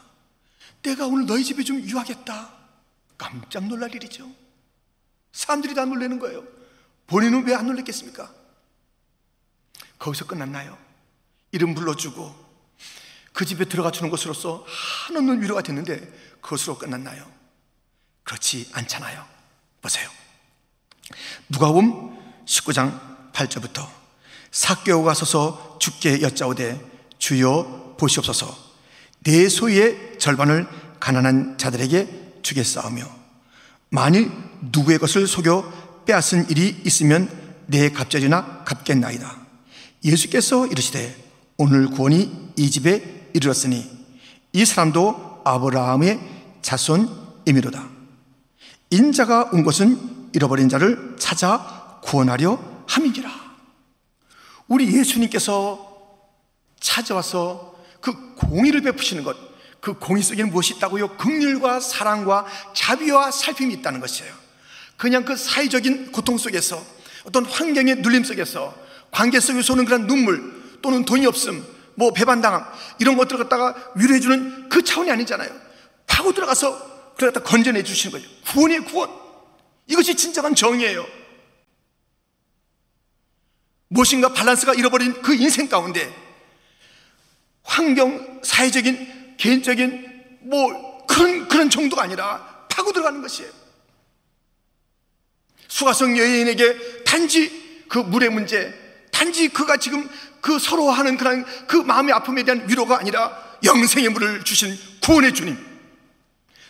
내가 0.83 1.05
오늘 1.05 1.25
너희 1.25 1.43
집에 1.43 1.65
좀 1.65 1.81
유하겠다. 1.81 2.53
깜짝 3.17 3.65
놀랄 3.67 3.93
일이죠. 3.93 4.31
사람들이 5.33 5.75
다 5.75 5.83
놀라는 5.83 6.17
거예요. 6.17 6.45
본인은 7.07 7.45
왜 7.45 7.55
안 7.55 7.65
놀랬겠습니까? 7.67 8.33
거기서 9.97 10.27
끝났나요? 10.27 10.77
이름 11.51 11.75
불러주고 11.75 12.33
그 13.33 13.43
집에 13.45 13.65
들어가 13.65 13.91
주는 13.91 14.09
것으로서 14.09 14.65
한없는 15.07 15.41
위로가 15.41 15.61
됐는데 15.61 15.99
그것으로 16.39 16.77
끝났나요? 16.77 17.29
그렇지 18.23 18.69
않잖아요. 18.71 19.27
보세요. 19.81 20.09
누가복음 21.49 22.45
19장 22.45 23.33
8절부터 23.33 23.89
사개오가 24.51 25.13
서서 25.13 25.77
주께 25.81 26.21
여짜오되 26.21 26.79
주여 27.17 27.97
보시옵소서 27.99 28.68
내 29.23 29.49
소유의 29.49 30.19
절반을 30.19 30.67
가난한 30.99 31.57
자들에게 31.57 32.39
주겠사오며 32.41 33.03
만일 33.89 34.31
누구의 34.71 34.99
것을 34.99 35.27
속여 35.27 36.03
빼앗은 36.05 36.49
일이 36.49 36.81
있으면 36.85 37.29
내 37.67 37.89
갑절이나 37.89 38.63
갚겠나이다. 38.65 39.37
예수께서 40.03 40.67
이르시되 40.67 41.15
오늘 41.57 41.87
구원이 41.87 42.53
이 42.55 42.71
집에 42.71 43.29
이르렀으니 43.33 43.89
이 44.53 44.65
사람도 44.65 45.41
아브라함의 45.43 46.19
자손이미로다. 46.61 47.87
인자가 48.91 49.49
온 49.53 49.63
것은 49.63 50.29
잃어버린 50.33 50.69
자를 50.69 51.15
찾아 51.19 51.99
구원하려 52.03 52.59
함이니라. 52.87 53.29
우리 54.67 54.97
예수님께서 54.97 55.87
찾아와서 56.79 57.68
그 57.99 58.35
공의를 58.35 58.81
베푸시는 58.81 59.23
것, 59.23 59.35
그 59.79 59.93
공의 59.93 60.23
속에는 60.23 60.51
무엇이 60.51 60.75
있다고요? 60.75 61.17
극률과 61.17 61.79
사랑과 61.79 62.45
자비와 62.73 63.31
살핌이 63.31 63.73
있다는 63.75 63.99
것이에요. 63.99 64.33
그냥 64.97 65.23
그 65.23 65.35
사회적인 65.35 66.11
고통 66.11 66.37
속에서 66.37 66.83
어떤 67.23 67.45
환경의 67.45 67.97
눌림 67.97 68.23
속에서 68.23 68.75
관계 69.11 69.39
속에서 69.39 69.73
오는 69.73 69.85
그런 69.85 70.07
눈물 70.07 70.79
또는 70.81 71.05
돈이 71.05 71.25
없음, 71.25 71.65
뭐 71.95 72.11
배반당함 72.11 72.65
이런 72.99 73.17
것들을 73.17 73.39
갖다가 73.43 73.75
위로해주는 73.95 74.69
그 74.69 74.83
차원이 74.83 75.11
아니잖아요. 75.11 75.49
파고 76.07 76.33
들어가서 76.33 77.13
그걸 77.13 77.31
갖다 77.31 77.43
건져내 77.43 77.83
주시는 77.83 78.17
거죠. 78.17 78.29
구원의 78.45 78.85
구원. 78.85 79.09
이것이 79.87 80.15
진정한 80.15 80.55
정의예요. 80.55 81.05
무엇인가 83.89 84.33
밸런스가 84.33 84.73
잃어버린 84.73 85.21
그 85.21 85.33
인생 85.33 85.67
가운데 85.67 86.13
환경, 87.69 88.41
사회적인, 88.43 89.35
개인적인 89.37 90.39
뭐 90.41 91.05
그런 91.05 91.47
그런 91.47 91.69
정도가 91.69 92.01
아니라 92.01 92.65
파고 92.67 92.91
들어가는 92.91 93.21
것이에요. 93.21 93.51
수가성 95.67 96.17
여인에게 96.17 97.03
단지 97.03 97.85
그 97.87 97.99
물의 97.99 98.31
문제, 98.31 98.73
단지 99.11 99.49
그가 99.49 99.77
지금 99.77 100.09
그 100.41 100.57
서로하는 100.57 101.15
그런 101.17 101.45
그 101.67 101.77
마음의 101.77 102.11
아픔에 102.13 102.43
대한 102.43 102.67
위로가 102.67 102.97
아니라 102.99 103.57
영생의 103.63 104.09
물을 104.09 104.43
주신 104.43 104.75
구원의 105.03 105.35
주님, 105.35 105.55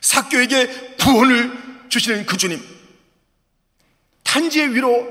사교에게 0.02 0.96
구원을 1.00 1.88
주시는 1.88 2.26
그 2.26 2.36
주님, 2.36 2.62
단지의 4.24 4.76
위로, 4.76 5.08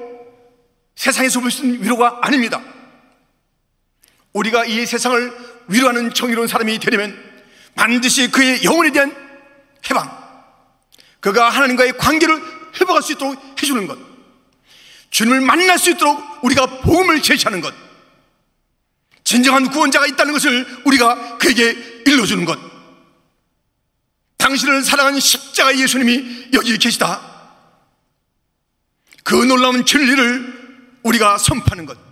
세상에서 0.97 1.41
볼 1.41 1.51
수 1.51 1.65
있는 1.65 1.83
위로가 1.83 2.19
아닙니다. 2.23 2.63
우리가 4.35 4.67
이 4.67 4.85
세상을 4.85 5.58
위로하는 5.69 6.13
정의로운 6.13 6.49
사람이 6.49 6.79
되려면 6.79 7.17
반드시 7.75 8.31
그의 8.31 8.65
영혼에 8.65 8.91
대한 8.91 9.15
해방, 9.89 10.11
그가 11.21 11.49
하나님과의 11.49 11.97
관계를 11.99 12.43
회복할 12.81 13.03
수 13.03 13.13
있도록 13.13 13.41
해주는 13.63 13.87
것, 13.87 13.99
주님을 15.11 15.41
만날 15.41 15.79
수 15.79 15.91
있도록 15.91 16.21
우리가 16.43 16.81
복음을 16.81 17.23
제시하는 17.23 17.61
것, 17.61 17.75
진정한 19.25 19.71
구원자가 19.71 20.07
있다는 20.07 20.33
것을 20.33 20.67
우리가 20.85 21.39
그에게 21.39 21.71
일러주는 22.07 22.45
것, 22.45 22.59
당신을 24.39 24.83
사랑하는 24.83 25.21
십자가 25.21 25.77
예수님이 25.77 26.49
여기 26.55 26.79
계시다. 26.79 27.21
그 29.23 29.35
놀라운 29.35 29.85
진리를 29.85 31.01
우리가 31.03 31.37
선포하는 31.37 31.85
것. 31.85 32.08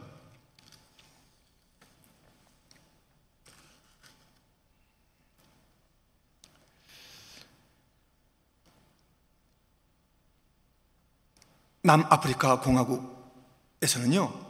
남아프리카 11.86 12.60
공화국에서는요, 12.60 14.46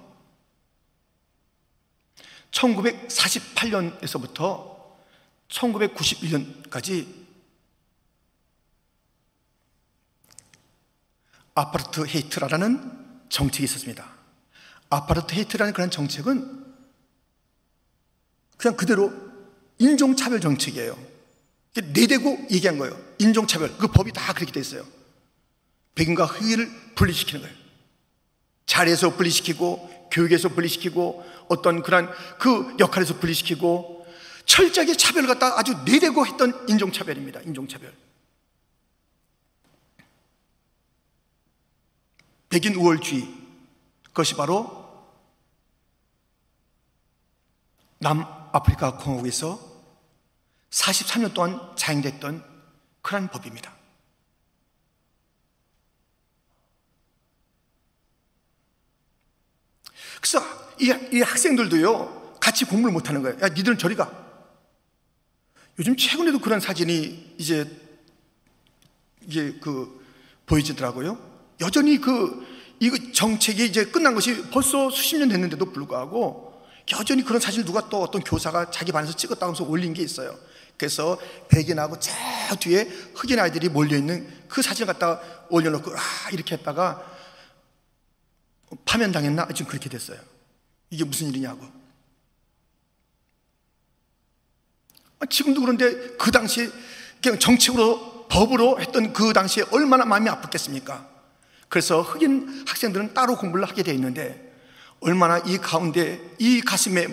1948년에서부터 2.51 4.75
1991년까지 5.49 7.27
아파르트헤이트라는 11.54 13.26
정책이 13.29 13.64
있었습니다. 13.64 14.11
아파르트헤이트라는 14.88 15.74
그런 15.75 15.90
정책은 15.90 16.64
그냥 18.57 18.77
그대로 18.77 19.12
인종차별 19.79 20.40
정책이에요. 20.40 20.96
내대고 21.75 22.46
얘기한 22.51 22.79
거예요. 22.79 22.99
인종차별. 23.18 23.77
그 23.77 23.88
법이 23.88 24.12
다 24.12 24.33
그렇게 24.33 24.53
돼 24.53 24.61
있어요. 24.61 24.95
백인과 25.96 26.26
흑인을 26.26 26.94
분리시키는 26.94 27.42
거예요. 27.42 27.56
자리에서 28.66 29.16
분리시키고 29.16 30.09
교육에서 30.12 30.50
분리시키고 30.50 31.24
어떤 31.48 31.82
그런 31.82 32.09
그 32.38 32.76
역할에서 32.78 33.18
분리시키고 33.18 34.06
철저하게 34.44 34.96
차별을 34.96 35.26
갖다 35.26 35.59
아주 35.59 35.74
내대고 35.85 36.24
했던 36.26 36.68
인종차별입니다. 36.68 37.40
인종차별. 37.40 37.92
백인 42.48 42.74
우월주의. 42.76 43.28
그것이 44.04 44.35
바로 44.35 44.87
남아프리카 47.98 48.98
공화국에서 48.98 49.59
43년 50.70 51.35
동안 51.35 51.61
자행됐던 51.76 52.44
그런 53.02 53.28
법입니다. 53.28 53.75
그래서 60.26 60.44
이, 60.80 60.92
이 61.16 61.22
학생들도요, 61.22 62.38
같이 62.40 62.64
공부를 62.64 62.92
못 62.92 63.08
하는 63.08 63.22
거예요. 63.22 63.38
야, 63.40 63.48
니들은 63.48 63.78
저리 63.78 63.94
가. 63.94 64.10
요즘 65.78 65.96
최근에도 65.96 66.40
그런 66.40 66.58
사진이 66.58 67.34
이제, 67.38 67.70
이게 69.22 69.52
그, 69.60 70.04
보여지더라고요. 70.46 71.16
여전히 71.60 72.00
그, 72.00 72.44
이 72.80 73.12
정책이 73.12 73.66
이제 73.66 73.84
끝난 73.84 74.14
것이 74.14 74.50
벌써 74.50 74.90
수십 74.90 75.16
년 75.16 75.28
됐는데도 75.28 75.72
불구하고 75.72 76.60
여전히 76.92 77.22
그런 77.24 77.40
사진을 77.40 77.64
누가 77.64 77.88
또 77.88 78.02
어떤 78.02 78.22
교사가 78.22 78.70
자기 78.70 78.92
반에서 78.92 79.14
찍었다고 79.14 79.44
하면서 79.46 79.64
올린 79.64 79.94
게 79.94 80.02
있어요. 80.02 80.36
그래서 80.76 81.18
백인하고 81.48 81.98
저 82.00 82.12
뒤에 82.60 82.82
흑인 83.14 83.38
아이들이 83.38 83.70
몰려 83.70 83.96
있는 83.96 84.28
그 84.46 84.60
사진을 84.60 84.92
갖다가 84.92 85.22
올려놓고 85.48 85.90
아 85.90 86.30
이렇게 86.32 86.56
했다가 86.56 87.15
파면당했나? 88.85 89.48
지금 89.55 89.66
그렇게 89.66 89.88
됐어요 89.88 90.18
이게 90.90 91.05
무슨 91.05 91.29
일이냐고 91.29 91.66
아, 95.18 95.26
지금도 95.26 95.61
그런데 95.61 96.16
그 96.16 96.31
당시에 96.31 96.68
그냥 97.22 97.38
정책으로 97.38 98.26
법으로 98.29 98.81
했던 98.81 99.12
그 99.12 99.33
당시에 99.33 99.64
얼마나 99.70 100.05
마음이 100.05 100.29
아팠겠습니까? 100.29 101.07
그래서 101.68 102.02
흑인 102.02 102.64
학생들은 102.66 103.14
따로 103.14 103.37
공부를 103.37 103.66
하게 103.66 103.83
되어 103.83 103.94
있는데 103.94 104.52
얼마나 105.00 105.38
이 105.38 105.59
가운데 105.59 106.20
이 106.38 106.61
가슴에 106.61 107.07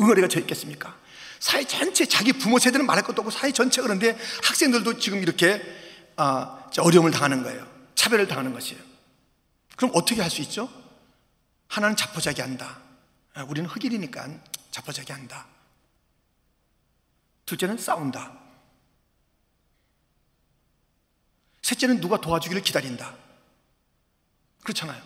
응어리가 0.00 0.28
져 0.28 0.40
있겠습니까? 0.40 0.96
사회 1.38 1.64
전체 1.64 2.06
자기 2.06 2.32
부모 2.32 2.58
세대는 2.58 2.86
말할 2.86 3.04
것도 3.04 3.22
없고 3.22 3.30
사회 3.30 3.50
전체 3.52 3.82
그런데 3.82 4.16
학생들도 4.42 4.98
지금 4.98 5.22
이렇게 5.22 5.60
아, 6.16 6.66
어려움을 6.78 7.10
당하는 7.10 7.42
거예요. 7.42 7.66
차별을 7.94 8.28
당하는 8.28 8.52
것이에요. 8.52 8.91
그럼 9.76 9.92
어떻게 9.94 10.20
할 10.20 10.30
수 10.30 10.40
있죠? 10.42 10.68
하나는 11.68 11.96
자포자기 11.96 12.40
한다. 12.42 12.80
아, 13.34 13.44
우리는 13.44 13.68
흑인이니까 13.68 14.28
자포자기 14.70 15.12
한다. 15.12 15.46
둘째는 17.46 17.78
싸운다. 17.78 18.32
셋째는 21.62 22.00
누가 22.00 22.20
도와주기를 22.20 22.62
기다린다. 22.62 23.14
그렇잖아요. 24.62 25.02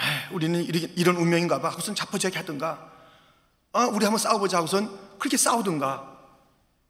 에이, 0.00 0.06
우리는 0.32 0.62
이런 0.64 1.16
운명인가 1.16 1.60
봐. 1.60 1.70
하고선 1.70 1.94
자포자기 1.94 2.36
하든가. 2.36 2.92
아, 3.72 3.84
우리 3.86 4.04
한번 4.04 4.18
싸워보자 4.18 4.58
하고선 4.58 5.18
그렇게 5.18 5.36
싸우든가. 5.36 6.10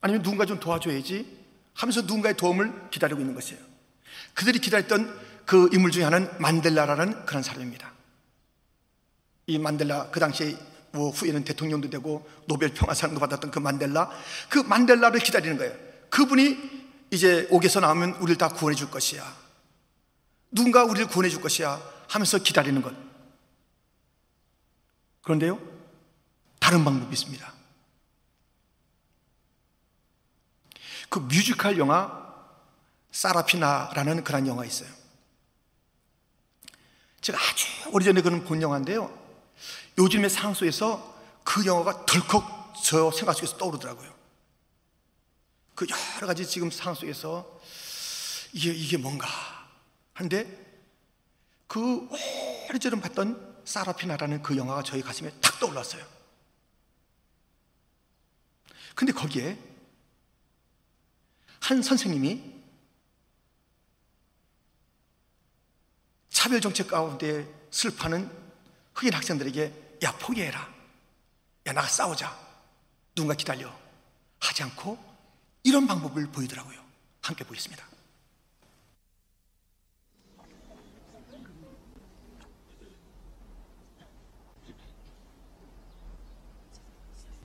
아니면 0.01 0.23
누군가 0.23 0.47
좀 0.47 0.59
도와줘야지 0.59 1.45
하면서 1.75 2.01
누군가의 2.03 2.37
도움을 2.37 2.91
기다리고 2.91 3.21
있는 3.21 3.35
것이에요. 3.35 3.63
그들이 4.35 4.59
기다렸던 4.59 5.22
그 5.47 5.69
인물 5.73 5.91
중에 5.91 6.05
하나는 6.05 6.31
만델라라는 6.39 7.27
그런 7.27 7.43
사람입니다. 7.43 7.93
이 9.47 9.59
만델라 9.59 10.11
그 10.11 10.21
당시에 10.21 10.57
뭐 10.93 11.11
후에는 11.11 11.45
대통령도 11.45 11.91
되고 11.91 12.29
노벨 12.47 12.73
평화상도 12.73 13.19
받았던 13.19 13.51
그 13.51 13.59
만델라 13.59 14.11
그 14.49 14.59
만델라를 14.59 15.21
기다리는 15.21 15.57
거예요. 15.57 15.75
그분이 16.11 16.83
이제 17.11 17.47
옥에서 17.51 17.81
나오면 17.81 18.15
우리를 18.17 18.37
다 18.39 18.49
구원해 18.49 18.77
줄 18.77 18.91
것이야. 18.91 19.43
누군가 20.51 20.85
우리를 20.85 21.09
구원해 21.09 21.29
줄 21.29 21.41
것이야 21.41 21.81
하면서 22.09 22.39
기다리는 22.39 22.81
것. 22.83 22.95
그런데요, 25.23 25.61
다른 26.59 26.85
방법이 26.85 27.13
있습니다. 27.13 27.53
그 31.09 31.19
뮤지컬 31.21 31.79
영화 31.79 32.23
사라피나라는 33.11 34.25
그런 34.25 34.47
영화 34.47 34.65
있어요. 34.65 35.02
제가 37.23 37.39
아주 37.39 37.67
오래전에 37.91 38.21
그는 38.21 38.45
본 38.45 38.61
영화인데요. 38.61 39.17
요즘의 39.97 40.29
상황 40.29 40.55
속에서 40.55 41.17
그 41.45 41.65
영화가 41.65 42.05
덜컥 42.05 42.75
저 42.85 43.11
생각 43.13 43.35
속에서 43.35 43.57
떠오르더라고요. 43.57 44.13
그 45.75 45.87
여러 46.17 46.27
가지 46.27 46.47
지금 46.47 46.71
상황 46.71 46.95
속에서 46.95 47.61
이게, 48.53 48.73
이게 48.73 48.97
뭔가 48.97 49.29
한데 50.15 50.47
그 51.69 52.09
오래전에 52.69 53.01
봤던 53.01 53.63
사라피나라는 53.65 54.43
그 54.43 54.57
영화가 54.57 54.83
저희 54.83 55.01
가슴에 55.01 55.31
탁 55.41 55.59
떠올랐어요. 55.61 56.05
근데 58.95 59.13
거기에 59.13 59.57
한 61.61 61.83
선생님이 61.83 62.52
차별 66.53 66.61
정책 66.61 66.89
가운데 66.89 67.49
슬퍼하는 67.71 68.31
흑인 68.95 69.15
학생들에게 69.15 69.97
야 70.03 70.13
포기해라 70.19 70.69
야 71.67 71.73
나가 71.73 71.89
싸우자 71.89 72.37
누군가 73.15 73.35
기다려 73.35 73.75
하지 74.39 74.63
않고 74.65 74.99
이런 75.63 75.87
방법을 75.87 76.27
보이더라고요 76.27 76.79
함께 77.23 77.43
보겠습니다 77.45 77.87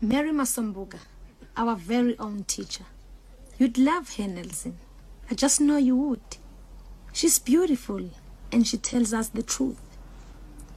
Mary 0.03 0.31
Masombuga, 0.31 0.99
our 1.57 1.75
very 1.75 2.15
own 2.19 2.43
teacher. 2.43 2.85
You'd 3.57 3.79
love 3.79 4.15
her, 4.17 4.27
Nelson. 4.27 4.77
I 5.31 5.33
just 5.33 5.59
know 5.59 5.77
you 5.77 5.95
would. 5.95 6.37
She's 7.13 7.39
beautiful, 7.39 8.11
and 8.51 8.67
she 8.67 8.77
tells 8.77 9.13
us 9.13 9.29
the 9.29 9.43
truth. 9.43 9.79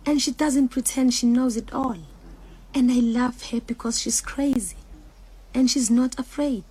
And 0.04 0.20
she 0.20 0.32
doesn't 0.32 0.68
pretend 0.68 1.14
she 1.14 1.26
knows 1.26 1.56
it 1.56 1.72
all. 1.72 1.98
And 2.74 2.90
I 2.90 3.00
love 3.00 3.50
her 3.50 3.60
because 3.60 4.00
she's 4.00 4.20
crazy. 4.20 4.76
And 5.54 5.70
she's 5.70 5.90
not 5.90 6.18
afraid. 6.18 6.64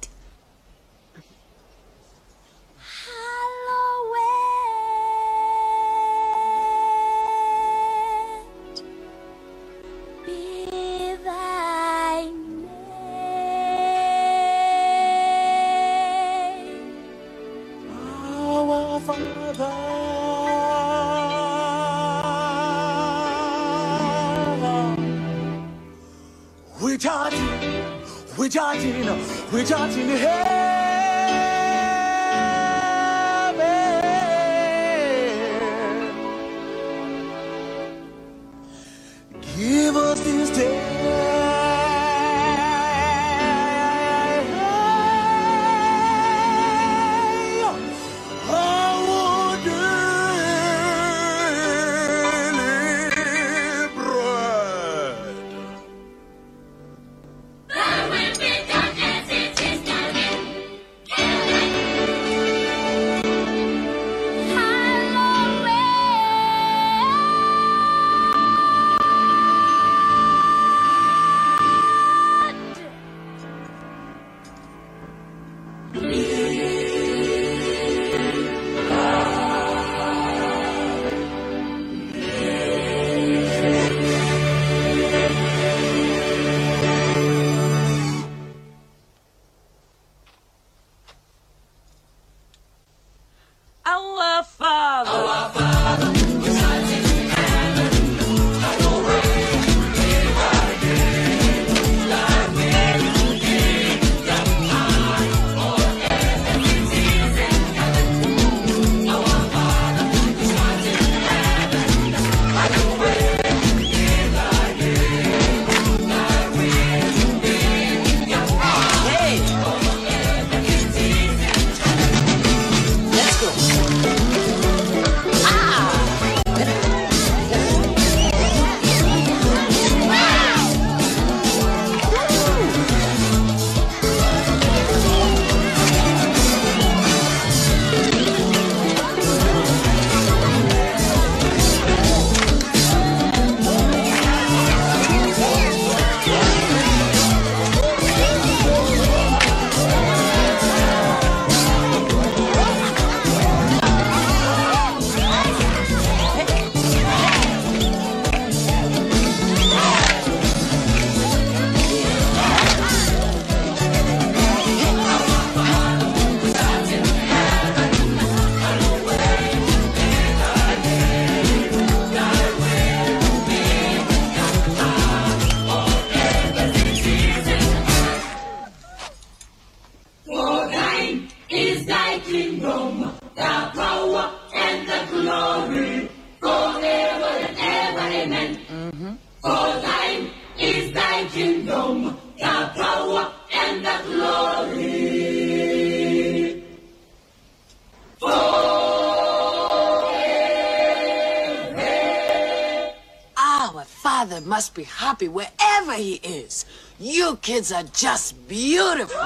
Happy 205.19 205.27
wherever 205.27 205.93
He 205.93 206.15
is. 206.15 206.65
You 206.97 207.38
kids 207.41 207.73
are 207.73 207.84
just 207.84 208.47
beautiful. 208.47 209.19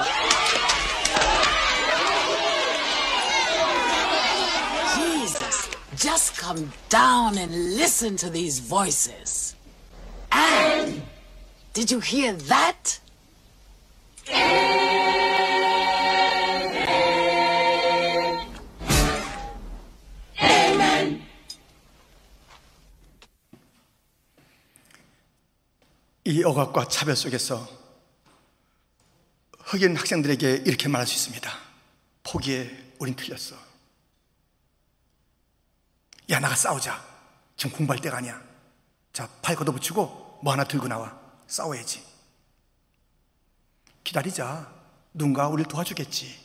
Jesus, 4.96 5.70
just 5.96 6.36
come 6.36 6.72
down 6.88 7.38
and 7.38 7.76
listen 7.76 8.16
to 8.16 8.30
these 8.30 8.58
voices. 8.58 9.54
And 10.32 11.02
did 11.74 11.92
you 11.92 12.00
hear 12.00 12.32
that? 12.32 12.98
이 26.26 26.42
억압과 26.42 26.88
차별 26.88 27.16
속에서 27.16 27.68
흑인 29.58 29.96
학생들에게 29.96 30.62
이렇게 30.66 30.88
말할 30.88 31.06
수 31.06 31.14
있습니다. 31.14 31.50
포기해, 32.22 32.70
우린 32.98 33.14
틀렸어. 33.14 33.56
야, 36.30 36.40
나가 36.40 36.54
싸우자. 36.54 37.04
지금 37.56 37.76
공부할 37.76 38.00
때가 38.00 38.16
아니야. 38.16 38.42
자, 39.12 39.28
팔 39.42 39.54
걷어붙이고 39.54 40.40
뭐 40.42 40.52
하나 40.52 40.64
들고 40.64 40.88
나와. 40.88 41.18
싸워야지. 41.46 42.04
기다리자. 44.02 44.72
누군가 45.12 45.48
우리를 45.48 45.68
도와주겠지. 45.68 46.42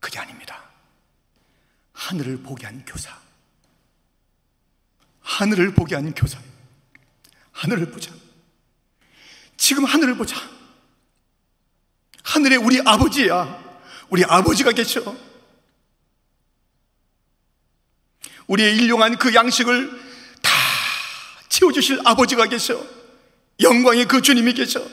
그게 0.00 0.18
아닙니다. 0.18 0.62
하늘을 1.92 2.42
보게 2.42 2.66
한 2.66 2.84
교사. 2.84 3.18
하늘을 5.20 5.74
보게 5.74 5.94
한 5.94 6.12
교사. 6.14 6.40
하늘을 7.52 7.90
보자. 7.90 8.23
지금 9.64 9.86
하늘을 9.86 10.14
보자. 10.14 10.36
하늘에 12.22 12.56
우리 12.56 12.82
아버지야. 12.84 13.80
우리 14.10 14.22
아버지가 14.22 14.72
계셔. 14.72 15.16
우리의 18.46 18.76
일용한 18.76 19.16
그 19.16 19.34
양식을 19.34 19.90
다 20.42 20.50
채워주실 21.48 22.02
아버지가 22.04 22.44
계셔. 22.44 22.78
영광의 23.58 24.04
그 24.04 24.20
주님이 24.20 24.52
계셔. 24.52 24.86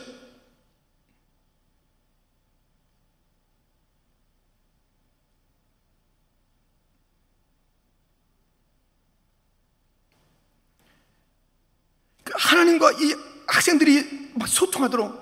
그 12.23 12.33
하나님과 12.37 12.93
이 12.93 13.30
학생들이 13.61 14.31
막 14.33 14.47
소통하도록 14.47 15.21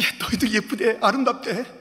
야, 0.00 0.04
너희들 0.20 0.52
예쁘대, 0.52 0.98
아름답대. 1.00 1.80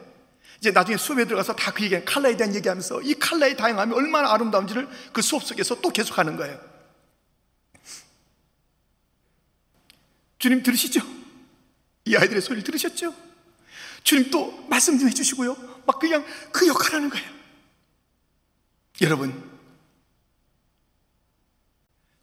이제 0.60 0.72
나중에 0.72 0.98
수업에 0.98 1.26
들어가서 1.26 1.56
다 1.56 1.72
그 1.72 1.84
얘기, 1.84 2.04
칼라에 2.06 2.38
대한 2.38 2.54
얘기하면서 2.56 3.02
이 3.02 3.14
칼라의 3.16 3.58
다양함이 3.58 3.94
얼마나 3.94 4.32
아름다운지를 4.34 4.88
그 5.12 5.22
수업 5.22 5.44
속에서 5.44 5.80
또 5.82 5.90
계속 5.90 6.18
하는 6.18 6.38
거예요. 6.38 6.60
주님 10.40 10.64
들으시죠? 10.64 11.02
이 12.06 12.16
아이들의 12.16 12.42
소리를 12.42 12.64
들으셨죠? 12.64 13.14
주님 14.04 14.32
또 14.32 14.66
말씀 14.70 14.98
좀 14.98 15.08
해주시고요. 15.10 15.84
막 15.86 16.00
그냥 16.00 16.26
그 16.52 16.68
역할 16.68 16.96
하는 16.96 17.10
거예요. 17.10 17.30
여러분, 19.02 19.52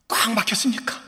꽉 0.07 0.33
막혔습니까? 0.33 1.08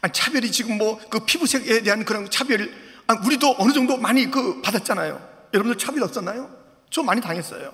아니, 0.00 0.12
차별이 0.12 0.50
지금 0.52 0.78
뭐 0.78 0.98
그 1.10 1.20
피부색에 1.20 1.82
대한 1.82 2.04
그런 2.04 2.28
차별, 2.30 2.70
아, 3.06 3.14
우리도 3.24 3.56
어느 3.58 3.72
정도 3.72 3.96
많이 3.96 4.30
그 4.30 4.60
받았잖아요. 4.62 5.48
여러분들 5.54 5.78
차별 5.78 6.02
없었나요? 6.02 6.50
저 6.90 7.02
많이 7.02 7.20
당했어요. 7.20 7.72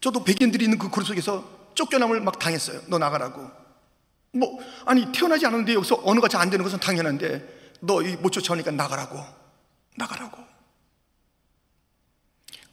저도 0.00 0.22
백인들이 0.24 0.64
있는 0.64 0.78
그 0.78 0.90
그룹 0.90 1.06
속에서 1.06 1.44
쫓겨남을 1.74 2.20
막 2.20 2.38
당했어요. 2.38 2.80
너 2.88 2.98
나가라고. 2.98 3.50
뭐, 4.32 4.58
아니, 4.84 5.10
태어나지 5.12 5.46
않았는데 5.46 5.74
여기서 5.74 6.02
언어가 6.04 6.28
잘 6.28 6.40
안 6.40 6.50
되는 6.50 6.62
것은 6.62 6.78
당연한데, 6.80 7.58
너 7.80 8.00
못 8.20 8.30
쫓아오니까 8.30 8.70
나가라고. 8.72 9.18
나가라고. 9.96 10.47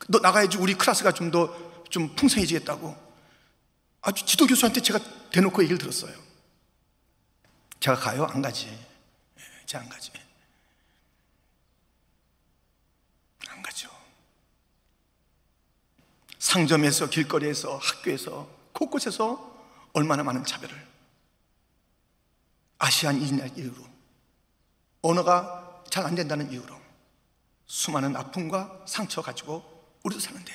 너 0.08 0.20
나가야지 0.20 0.58
우리 0.58 0.76
클래스가 0.76 1.12
좀더좀 1.14 2.16
풍성해지겠다고. 2.16 2.96
아주 4.02 4.26
지도 4.26 4.46
교수한테 4.46 4.82
제가 4.82 5.00
대놓고 5.32 5.64
얘기를 5.64 5.78
들었어요. 5.78 6.16
제가 7.80 7.98
가요? 7.98 8.26
안 8.26 8.42
가지. 8.42 8.68
예, 8.68 9.66
제가 9.66 9.84
안 9.84 9.90
가지. 9.90 10.12
안 13.48 13.62
가죠. 13.62 13.90
상점에서, 16.38 17.10
길거리에서, 17.10 17.78
학교에서, 17.78 18.48
곳곳에서 18.74 19.56
얼마나 19.94 20.24
많은 20.24 20.46
차별을. 20.46 20.88
아시안인의 22.78 23.54
이유로. 23.56 23.76
언어가 25.02 25.84
잘 25.90 26.06
안 26.06 26.14
된다는 26.14 26.52
이유로. 26.52 26.76
수많은 27.66 28.16
아픔과 28.16 28.84
상처 28.86 29.22
가지고 29.22 29.75
우리도 30.06 30.20
사는데. 30.20 30.54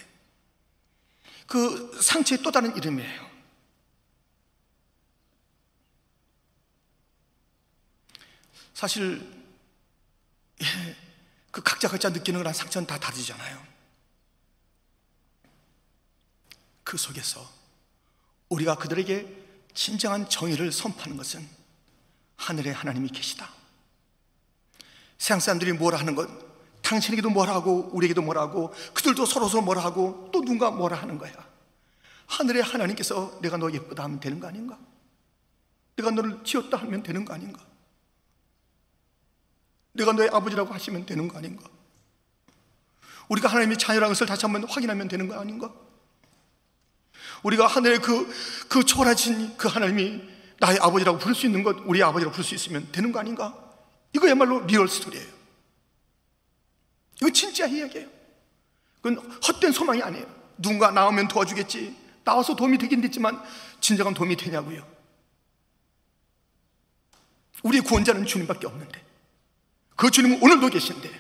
그 1.46 2.00
상처의 2.00 2.42
또 2.42 2.52
다른 2.52 2.74
이름이에요. 2.76 3.28
사실, 8.72 9.20
예, 10.62 10.64
그 11.50 11.62
각자 11.62 11.88
각자 11.88 12.08
느끼는 12.10 12.40
거랑 12.40 12.52
상처는 12.52 12.86
다 12.86 12.98
다르잖아요. 12.98 13.66
그 16.84 16.96
속에서 16.96 17.46
우리가 18.48 18.76
그들에게 18.76 19.40
진정한 19.74 20.28
정의를 20.28 20.70
선포하는 20.72 21.16
것은 21.16 21.46
하늘에 22.36 22.70
하나님이 22.70 23.08
계시다. 23.08 23.52
세상 25.18 25.40
사람들이 25.40 25.72
뭐라 25.72 25.98
하는 25.98 26.14
것, 26.14 26.49
당신에게도 26.90 27.30
뭐라 27.30 27.54
하고 27.54 27.88
우리에게도 27.92 28.20
뭐라 28.20 28.42
하고 28.42 28.74
그들도 28.94 29.24
서로 29.24 29.48
서로 29.48 29.62
뭐라 29.62 29.84
하고 29.84 30.28
또 30.32 30.42
누가 30.42 30.72
뭐라 30.72 30.96
하는 30.96 31.18
거야. 31.18 31.32
하늘에 32.26 32.60
하나님께서 32.60 33.38
내가 33.40 33.56
너 33.56 33.70
예쁘다 33.70 34.02
하면 34.04 34.18
되는 34.18 34.40
거 34.40 34.48
아닌가? 34.48 34.76
내가 35.94 36.10
너를 36.10 36.42
지었다 36.42 36.76
하면 36.78 37.04
되는 37.04 37.24
거 37.24 37.32
아닌가? 37.32 37.60
내가 39.92 40.12
너의 40.12 40.30
아버지라고 40.32 40.74
하시면 40.74 41.06
되는 41.06 41.28
거 41.28 41.38
아닌가? 41.38 41.68
우리가 43.28 43.48
하나님의 43.48 43.78
자녀라는 43.78 44.12
것을 44.12 44.26
다시 44.26 44.44
한번 44.44 44.64
확인하면 44.64 45.06
되는 45.06 45.28
거 45.28 45.38
아닌가? 45.38 45.72
우리가 47.44 47.68
하늘의 47.68 48.00
그, 48.00 48.28
그 48.68 48.84
초라진 48.84 49.56
그 49.56 49.68
하나님이 49.68 50.22
나의 50.58 50.78
아버지라고 50.80 51.18
부를 51.18 51.36
수 51.36 51.46
있는 51.46 51.62
것, 51.62 51.76
우리 51.84 52.02
아버지라고 52.02 52.32
부를 52.32 52.44
수 52.44 52.56
있으면 52.56 52.90
되는 52.90 53.12
거 53.12 53.20
아닌가? 53.20 53.56
이거야말로 54.12 54.66
real 54.66 54.88
story예요. 54.88 55.39
이거 57.20 57.30
진짜 57.30 57.66
이야기예요. 57.66 58.08
그건 59.02 59.18
헛된 59.46 59.72
소망이 59.72 60.02
아니에요. 60.02 60.26
누군가 60.58 60.90
나오면 60.90 61.28
도와주겠지. 61.28 61.96
나와서 62.24 62.54
도움이 62.54 62.78
되긴 62.78 63.00
됐지만 63.00 63.42
진정한 63.80 64.14
도움이 64.14 64.36
되냐고요. 64.36 64.86
우리 67.62 67.80
구원자는 67.80 68.26
주님밖에 68.26 68.66
없는데 68.66 69.04
그 69.96 70.10
주님은 70.10 70.42
오늘도 70.42 70.68
계신데 70.68 71.10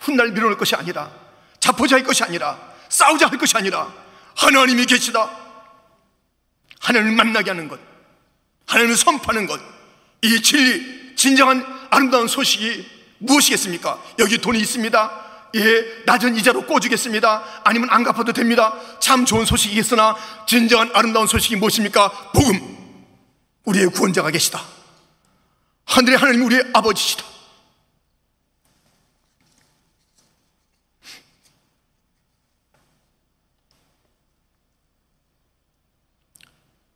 훗날 0.00 0.32
밀어낼 0.32 0.56
것이 0.56 0.74
아니라 0.74 1.12
자포자 1.60 1.96
할 1.96 2.02
것이 2.02 2.24
아니라 2.24 2.58
싸우자 2.88 3.28
할 3.28 3.38
것이 3.38 3.56
아니라 3.56 3.92
하나님이 4.36 4.86
계시다. 4.86 5.30
하나님을 6.80 7.16
만나게 7.16 7.50
하는 7.50 7.68
것, 7.68 7.78
하나님을 8.66 8.96
선포하는 8.96 9.46
것, 9.46 9.60
이 10.22 10.40
진리, 10.42 11.16
진정한 11.16 11.64
아름다운 11.90 12.28
소식이 12.28 12.86
무엇이겠습니까? 13.18 14.02
여기 14.20 14.38
돈이 14.38 14.58
있습니다. 14.60 15.27
예, 15.54 16.02
낮은 16.04 16.36
이자로 16.36 16.66
꼬주겠습니다. 16.66 17.62
아니면 17.64 17.88
안 17.90 18.04
갚아도 18.04 18.32
됩니다. 18.32 18.74
참 19.00 19.24
좋은 19.24 19.44
소식이 19.44 19.78
있으나 19.78 20.16
진정한 20.46 20.90
아름다운 20.94 21.26
소식이 21.26 21.56
무엇입니까? 21.56 22.32
복음. 22.32 22.76
우리의 23.64 23.88
구원자가 23.88 24.30
계시다. 24.30 24.62
하늘의 25.84 26.18
하나님 26.18 26.44
우리의 26.44 26.70
아버지시다. 26.72 27.24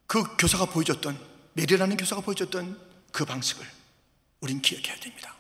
그 0.07 0.37
교사가 0.37 0.67
보여줬던 0.67 1.19
메리라는 1.55 1.97
교사가 1.97 2.21
보여줬던 2.21 2.79
그 3.13 3.25
방식을 3.25 3.67
우린 4.41 4.61
기억해야 4.61 4.95
됩니다. 4.97 5.35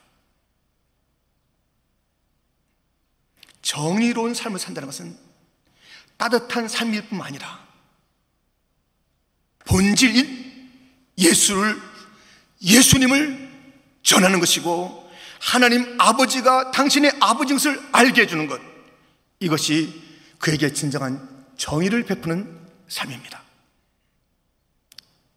정의로운 3.63 4.35
삶을 4.35 4.59
산다는 4.59 4.87
것은 4.89 5.17
따뜻한 6.17 6.69
삶일 6.69 7.09
뿐만 7.09 7.29
아니라 7.29 7.67
본질인 9.65 10.71
예수를 11.19 11.81
예수님을 12.61 13.51
전하는 14.03 14.41
것이고 14.41 15.11
하나님 15.41 16.01
아버지가 16.01 16.71
당신의 16.71 17.17
아버지 17.21 17.55
것을 17.55 17.81
알게 17.93 18.23
해주는 18.23 18.47
것 18.47 18.61
이것이 19.41 20.03
그에게 20.39 20.73
진정한 20.73 21.47
정의를 21.57 22.05
베푸는 22.05 22.61
삶입니다. 22.89 23.43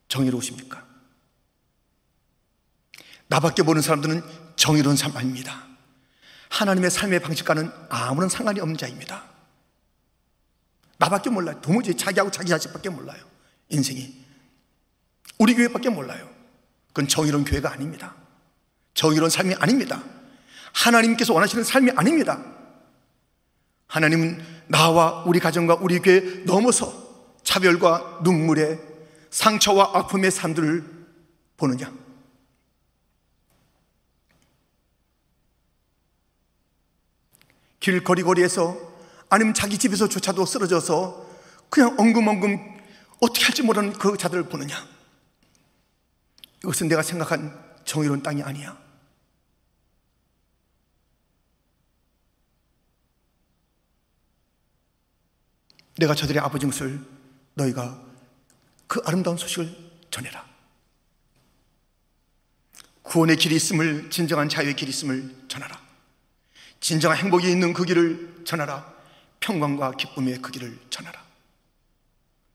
정의로우십니까? 0.08 0.86
나밖에 3.28 3.64
모르는 3.64 3.82
사람들은 3.82 4.24
정의로운 4.56 4.96
삶 4.96 5.16
아닙니다. 5.16 5.66
하나님의 6.56 6.90
삶의 6.90 7.20
방식과는 7.20 7.70
아무런 7.90 8.30
상관이 8.30 8.62
없는 8.62 8.78
자입니다. 8.78 9.24
나밖에 10.98 11.30
몰라요. 11.30 11.60
도무지 11.62 11.96
자기하고 11.96 12.32
자기 12.32 12.50
자식밖에 12.50 12.88
몰라요. 12.90 13.22
인생이. 13.68 14.24
우리 15.38 15.54
교회밖에 15.54 15.90
몰라요. 15.90 16.30
그건 16.88 17.10
정의로운 17.10 17.44
교회가 17.44 17.74
아닙니다. 17.74 18.16
정의로운 18.94 19.30
삶이 19.30 19.56
아닙니다. 19.56 20.02
하나님께서 20.72 21.34
원하시는 21.34 21.66
삶이 21.66 21.92
아닙니다. 21.94 22.42
하나님은 23.88 24.42
나와 24.68 25.24
우리 25.26 25.42
가정과 25.42 25.80
우리 25.82 26.00
교회 26.00 26.22
넘어서 26.46 27.36
차별과 27.44 28.22
눈물의 28.24 28.80
상처와 29.30 29.92
아픔의 29.94 30.32
삶들을 30.32 31.06
보느냐? 31.58 32.05
길거리거리에서 37.86 38.76
아니면 39.30 39.54
자기 39.54 39.78
집에서조차도 39.78 40.44
쓰러져서 40.44 41.30
그냥 41.70 41.96
엉금엉금 42.00 42.58
어떻게 43.22 43.46
할지 43.46 43.62
모르는 43.62 43.94
그 43.94 44.18
자들을 44.18 44.50
보느냐? 44.50 44.76
이것은 46.64 46.88
내가 46.88 47.04
생각한 47.04 47.56
정의로운 47.86 48.24
땅이 48.24 48.42
아니야. 48.42 48.76
내가 55.98 56.16
저들의 56.16 56.42
아버지 56.42 56.66
것을 56.66 57.06
너희가 57.54 58.04
그 58.88 59.00
아름다운 59.06 59.38
소식을 59.38 59.74
전해라. 60.10 60.44
구원의 63.04 63.38
길이 63.38 63.56
있음을, 63.56 64.10
진정한 64.10 64.50
자유의 64.50 64.76
길이 64.76 64.90
있음을 64.90 65.46
전하라. 65.48 65.85
진정한 66.80 67.18
행복이 67.18 67.50
있는 67.50 67.74
그 67.74 67.86
길을 67.86 68.44
전하라. 68.46 68.94
평강과 69.40 69.92
기쁨의 69.94 70.42
그 70.42 70.52
길을 70.52 70.78
전하라. 70.90 71.24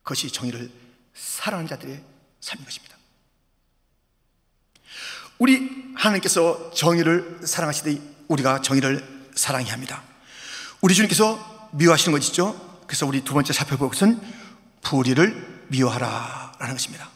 그것이 0.02 0.30
정의를 0.30 0.70
사랑하는 1.14 1.68
자들의 1.68 2.02
삶인 2.40 2.64
것입니다. 2.64 2.96
우리 5.38 5.94
하나님께서 5.94 6.70
정의를 6.72 7.40
사랑하시듯 7.44 8.26
우리가 8.28 8.60
정의를 8.60 9.28
사랑해야 9.34 9.72
합니다. 9.72 10.02
우리 10.80 10.94
주님께서 10.94 11.70
미워하시는 11.72 12.16
것이죠. 12.18 12.82
그래서 12.86 13.06
우리 13.06 13.22
두 13.22 13.34
번째 13.34 13.52
살펴볼 13.52 13.88
것은 13.88 14.20
불의를 14.82 15.66
미워하라 15.68 16.54
라는 16.58 16.74
것입니다. 16.74 17.08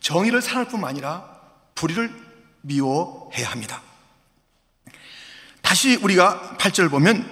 정의를 0.00 0.42
사랑할 0.42 0.68
뿐만 0.68 0.90
아니라 0.90 1.40
불의를 1.74 2.12
미워해야 2.62 3.50
합니다. 3.50 3.82
다시 5.70 5.94
우리가 5.94 6.56
8절을 6.58 6.90
보면 6.90 7.24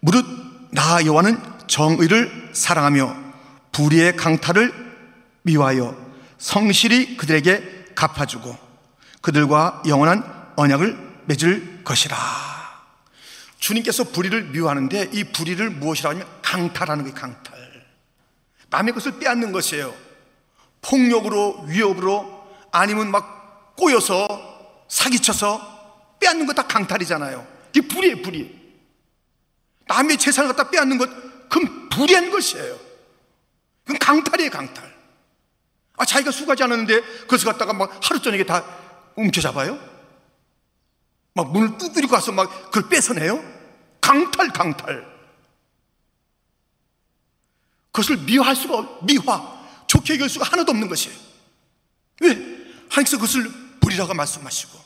무릇 0.00 0.26
나 0.72 1.04
여호와는 1.06 1.40
정의를 1.68 2.50
사랑하며 2.52 3.16
불의의 3.70 4.16
강탈을 4.16 4.72
미워하여 5.42 5.96
성실히 6.36 7.16
그들에게 7.16 7.92
갚아주고 7.94 8.58
그들과 9.20 9.84
영원한 9.86 10.24
언약을 10.56 10.98
맺을 11.26 11.84
것이라. 11.84 12.16
주님께서 13.60 14.02
불의를 14.10 14.46
미워하는데 14.46 15.10
이 15.12 15.22
불의를 15.22 15.70
무엇이라고 15.70 16.16
하면 16.16 16.28
강탈하는 16.42 17.04
거예요, 17.04 17.14
강탈. 17.14 17.86
남의 18.68 18.94
것을 18.94 19.20
빼앗는 19.20 19.52
것이에요. 19.52 19.94
폭력으로, 20.82 21.62
위협으로, 21.68 22.48
아니면 22.72 23.12
막 23.12 23.76
꼬여서, 23.76 24.26
사기쳐서 24.88 26.16
빼앗는 26.18 26.46
것다 26.46 26.66
강탈이잖아요. 26.66 27.54
이게 27.76 27.86
불의예요, 27.86 28.22
불의. 28.22 28.50
남의 29.86 30.16
재산을 30.16 30.48
갖다 30.54 30.70
빼앗는 30.70 30.96
것, 30.96 31.10
그건 31.50 31.90
불의한 31.90 32.30
것이에요. 32.30 32.78
그건 33.84 33.98
강탈이에요, 33.98 34.50
강탈. 34.50 34.96
아, 35.98 36.04
자기가 36.04 36.30
수고하지 36.30 36.62
않았는데 36.64 37.00
그것을 37.22 37.46
갖다가 37.46 37.74
막 37.74 38.00
하루 38.02 38.20
저녁에 38.20 38.44
다 38.44 38.64
움켜잡아요? 39.14 39.78
막 41.34 41.52
문을 41.52 41.76
두드리고 41.76 42.12
가서 42.12 42.32
막 42.32 42.70
그걸 42.70 42.88
뺏어내요? 42.88 43.44
강탈, 44.00 44.52
강탈. 44.52 45.16
그것을 47.92 48.16
미화할 48.18 48.56
수가, 48.56 48.78
없, 48.78 49.04
미화. 49.04 49.54
좋게 49.86 50.14
여길 50.14 50.28
수가 50.28 50.46
하나도 50.46 50.72
없는 50.72 50.88
것이에요. 50.88 51.16
왜? 52.20 52.30
하나님께서 52.88 53.16
그것을 53.18 53.50
버리라고 53.80 54.14
말씀하시고, 54.14 54.78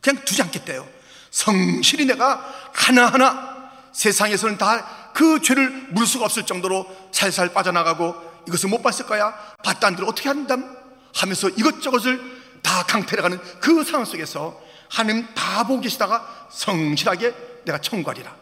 그냥 0.00 0.24
두지 0.24 0.42
않겠대요. 0.42 0.99
성실히 1.30 2.06
내가 2.06 2.44
하나하나 2.72 3.70
세상에서는 3.92 4.58
다 4.58 5.00
그 5.12 5.40
죄를 5.42 5.70
물 5.90 6.06
수가 6.06 6.24
없을 6.24 6.46
정도로 6.46 6.86
살살 7.12 7.52
빠져나가고 7.52 8.14
이것을 8.48 8.68
못 8.68 8.82
봤을 8.82 9.06
거야? 9.06 9.32
봤다는 9.62 9.96
대로 9.96 10.08
어떻게 10.08 10.28
한담? 10.28 10.78
하면서 11.14 11.48
이것저것을 11.48 12.40
다 12.62 12.84
강탈해가는 12.84 13.38
그 13.60 13.84
상황 13.84 14.04
속에서 14.04 14.60
하나님 14.88 15.26
다 15.34 15.64
보고 15.64 15.80
계시다가 15.80 16.48
성실하게 16.50 17.34
내가 17.64 17.78
청구하리라. 17.80 18.34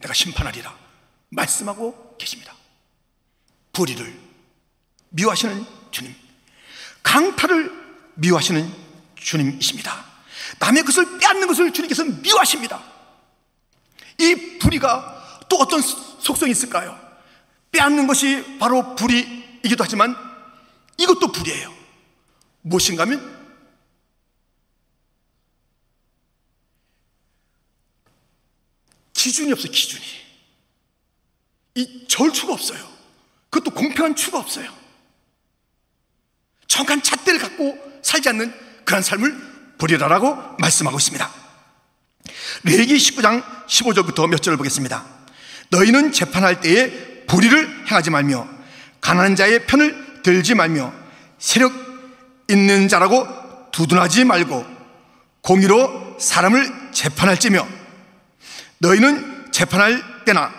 내가 0.00 0.14
심판하리라. 0.14 0.74
말씀하고 1.30 2.16
계십니다. 2.18 2.54
불의를 3.72 4.18
미워하시는 5.10 5.66
주님. 5.90 6.14
강탈을 7.02 7.72
미워하시는 8.14 8.72
주님이십니다. 9.16 10.04
남의 10.58 10.82
것을 10.84 11.18
빼앗는 11.18 11.46
것을 11.46 11.72
주님께서 11.72 12.04
미워하십니다. 12.04 12.82
이 14.18 14.58
불의가 14.58 15.46
또 15.48 15.56
어떤 15.56 15.80
속성이 15.80 16.52
있을까요? 16.52 16.98
빼앗는 17.70 18.06
것이 18.06 18.58
바로 18.58 18.94
불의이기도 18.94 19.84
하지만 19.84 20.16
이것도 20.96 21.32
불이에요. 21.32 21.72
무엇인가 22.62 23.02
하면 23.02 23.38
기준이 29.12 29.52
없어요, 29.52 29.72
기준이. 29.72 30.04
이 31.74 32.06
절추가 32.08 32.52
없어요. 32.52 32.88
그것도 33.50 33.74
공평한 33.74 34.14
추가 34.14 34.38
없어요. 34.38 34.72
정확한 36.66 37.02
잣대를 37.02 37.40
갖고 37.40 38.00
살지 38.02 38.28
않는 38.28 38.84
그런 38.84 39.02
삶을 39.02 39.57
부리라라고 39.78 40.56
말씀하고 40.58 40.98
있습니다. 40.98 41.30
레기 42.64 42.96
19장 42.96 43.42
15절부터 43.66 44.28
몇 44.28 44.42
절을 44.42 44.56
보겠습니다. 44.58 45.04
너희는 45.70 46.12
재판할 46.12 46.60
때에 46.60 47.26
불의를 47.26 47.86
행하지 47.86 48.10
말며 48.10 48.46
가난한 49.00 49.36
자의 49.36 49.66
편을 49.66 50.22
들지 50.22 50.54
말며 50.54 50.92
세력 51.38 51.72
있는 52.48 52.88
자라고 52.88 53.26
두둔하지 53.70 54.24
말고 54.24 54.66
공의로 55.42 56.16
사람을 56.18 56.90
재판할지며 56.92 57.66
너희는 58.78 59.52
재판할 59.52 60.24
때나 60.24 60.52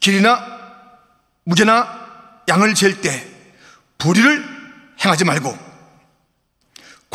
길이나 0.00 0.54
무게나 1.44 2.42
양을 2.48 2.74
잴 2.74 3.00
때 3.00 3.26
불의를 3.98 4.44
행하지 5.04 5.24
말고 5.24 5.73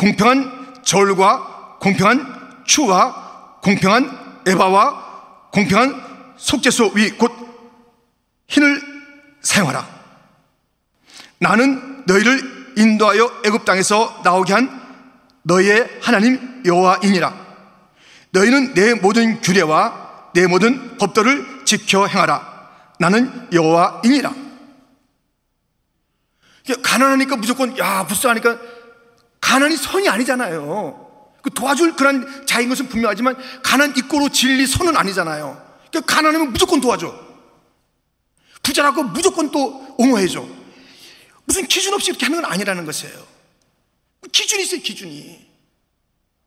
공평한 0.00 0.80
절과 0.82 1.76
공평한 1.78 2.62
추와 2.64 3.58
공평한 3.62 4.42
에바와 4.46 5.50
공평한 5.52 6.32
속죄소 6.38 6.92
위 6.94 7.10
곧 7.18 7.30
흰을 8.48 8.80
사용하라. 9.42 9.86
나는 11.38 12.02
너희를 12.06 12.74
인도하여 12.78 13.42
애굽 13.44 13.66
땅에서 13.66 14.22
나오게 14.24 14.54
한 14.54 14.80
너희의 15.42 15.98
하나님 16.00 16.62
여호와이니라. 16.64 17.34
너희는 18.30 18.72
내 18.72 18.94
모든 18.94 19.40
규례와 19.42 20.30
내 20.32 20.46
모든 20.46 20.96
법도를 20.96 21.66
지켜 21.66 22.06
행하라. 22.06 22.70
나는 22.98 23.48
여호와이니라. 23.52 24.32
가난하니까 26.82 27.36
무조건 27.36 27.76
야 27.78 28.06
불쌍하니까 28.06 28.79
가난이 29.40 29.76
선이 29.76 30.08
아니잖아요. 30.08 31.08
그 31.42 31.50
도와줄 31.50 31.96
그런 31.96 32.46
자인 32.46 32.68
것은 32.68 32.88
분명하지만 32.88 33.36
가난 33.62 33.94
있고로 33.96 34.28
진리 34.28 34.66
선은 34.66 34.96
아니잖아요. 34.96 35.80
그러니까 35.90 36.14
가난하면 36.14 36.52
무조건 36.52 36.80
도와줘. 36.80 37.30
부자라고 38.62 39.04
무조건 39.04 39.50
또 39.50 39.94
옹호해줘. 39.98 40.46
무슨 41.44 41.66
기준 41.66 41.94
없이 41.94 42.10
이렇게 42.10 42.26
하는 42.26 42.42
건 42.42 42.52
아니라는 42.52 42.84
것이에요. 42.84 43.26
기준이 44.30 44.62
있어요, 44.62 44.80
기준이. 44.82 45.48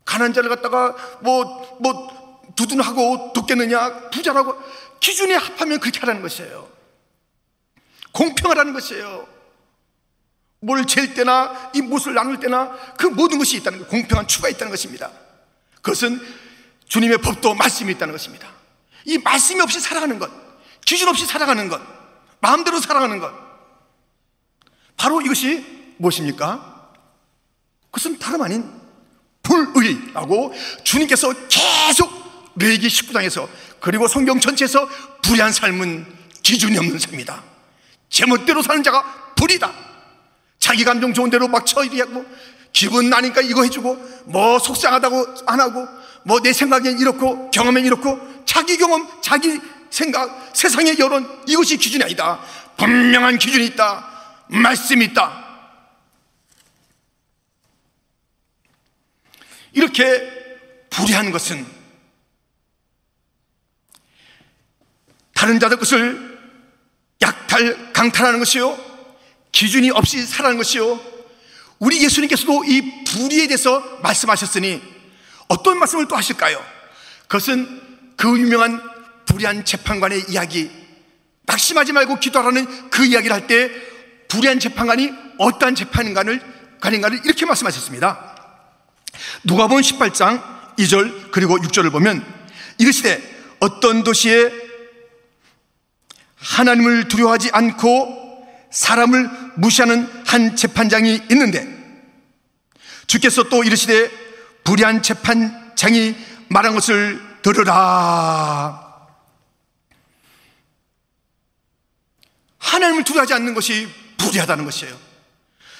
가난 0.06 0.34
자를 0.34 0.50
갖다가 0.50 0.96
뭐, 1.22 1.78
뭐, 1.82 2.24
두둔하고 2.56 3.34
돕겠느냐, 3.34 4.12
부자라고 4.12 4.56
기준에 5.00 5.34
합하면 5.36 5.80
그렇게 5.80 6.00
하라는 6.02 6.22
것이에요. 6.22 6.70
공평하라는 8.12 8.74
것이에요. 8.74 9.33
뭘 10.64 10.86
잴 10.86 11.14
때나 11.14 11.72
이 11.76 11.82
못을 11.82 12.14
나눌 12.14 12.40
때나 12.40 12.72
그 12.98 13.08
모든 13.08 13.38
것이 13.38 13.58
있다는 13.58 13.80
것, 13.80 13.90
공평한 13.90 14.28
추가 14.28 14.48
있다는 14.50 14.72
것입니다. 14.72 15.12
그것은 15.82 16.22
주님의 16.88 17.18
법도 17.20 17.54
말씀이 17.54 17.92
있다는 17.92 18.14
것입니다. 18.14 18.48
이 19.06 19.18
말씀이 19.18 19.60
없이 19.60 19.80
살아가는 19.80 20.18
것, 20.18 20.32
기준 20.86 21.10
없이 21.10 21.26
살아가는 21.26 21.68
것, 21.68 21.82
마음대로 22.40 22.80
살아가는 22.80 23.20
것. 23.20 23.34
바로 24.96 25.22
이것이 25.22 25.66
무엇입니까? 25.98 26.92
그것은 27.92 28.18
다름 28.20 28.42
아닌 28.42 28.72
불의라고 29.42 30.54
주님께서 30.84 31.34
계속 31.50 32.10
레기 32.56 32.88
19장에서 32.88 33.50
그리고 33.82 34.08
성경 34.08 34.40
전체에서 34.40 34.88
불의한 35.22 35.52
삶은 35.52 36.06
기준이 36.42 36.78
없는 36.78 37.00
삶이다. 37.00 37.44
제멋대로 38.10 38.62
사는 38.62 38.82
자가 38.82 39.34
불이다. 39.36 39.93
자기 40.74 40.84
감정 40.84 41.14
좋은 41.14 41.30
대로 41.30 41.48
막 41.48 41.68
처리하고 41.68 42.26
기분 42.72 43.08
나니까 43.08 43.42
이거 43.42 43.62
해주고 43.62 44.24
뭐 44.26 44.58
속상하다고 44.58 45.36
안 45.46 45.60
하고 45.60 45.88
뭐 46.24 46.40
내 46.40 46.52
생각엔 46.52 46.98
이렇고 46.98 47.52
경험엔 47.52 47.86
이렇고 47.86 48.44
자기 48.46 48.76
경험 48.78 49.08
자기 49.22 49.62
생각 49.92 50.50
세상의 50.54 50.98
여론 50.98 51.30
이것이 51.48 51.78
기준이 51.78 52.04
아니다. 52.04 52.40
분명한 52.78 53.38
기준이 53.38 53.68
있다. 53.68 54.10
말씀이 54.48 55.06
있다. 55.06 55.44
이렇게 59.74 60.58
불의한 60.90 61.30
것은 61.30 61.68
다른 65.36 65.60
자들 65.60 65.78
것을 65.78 66.40
약탈 67.22 67.94
강탈하는 67.94 68.40
것이요 68.40 68.93
기준이 69.54 69.92
없이 69.92 70.26
살아가는 70.26 70.58
것이요. 70.58 71.00
우리 71.80 72.04
예수님께서도 72.04 72.66
이 72.66 73.04
불의에 73.06 73.48
대해서 73.48 73.80
말씀하셨으니 74.02 74.82
어떤 75.48 75.80
말씀을 75.80 76.08
또 76.08 76.18
하실까요? 76.18 76.62
그것은 77.28 77.82
그 78.18 78.38
유명한 78.40 78.82
불의한 79.26 79.64
재판관의 79.64 80.26
이야기, 80.30 80.70
낙심하지 81.44 81.94
말고 81.94 82.20
기도하라는 82.20 82.90
그 82.90 83.06
이야기를 83.06 83.34
할 83.34 83.48
때 83.48 83.72
불의한 84.28 84.60
재판관이 84.60 85.12
어떠한 85.38 85.76
재판관을 85.76 86.42
관인가를 86.82 87.22
이렇게 87.24 87.46
말씀하셨습니다. 87.46 88.36
누가복음 89.44 89.82
18장 89.84 90.76
2절 90.78 91.32
그리고 91.32 91.58
6절을 91.60 91.92
보면 91.92 92.26
이르시되 92.80 93.56
어떤 93.60 94.04
도시에 94.04 94.52
하나님을 96.38 97.08
두려워하지 97.08 97.52
않고 97.54 98.23
사람을 98.74 99.30
무시하는 99.56 100.10
한 100.26 100.56
재판장이 100.56 101.22
있는데 101.32 101.66
주께서 103.06 103.44
또 103.44 103.64
이르시되 103.64 104.10
불의한 104.64 105.04
재판장이 105.04 106.16
말한 106.50 106.74
것을 106.74 107.22
들으라. 107.44 109.08
하나님을 112.58 113.04
두려워하지 113.04 113.34
않는 113.36 113.54
것이 113.54 113.88
불의하다는 114.18 114.66
것이에요. 114.66 114.98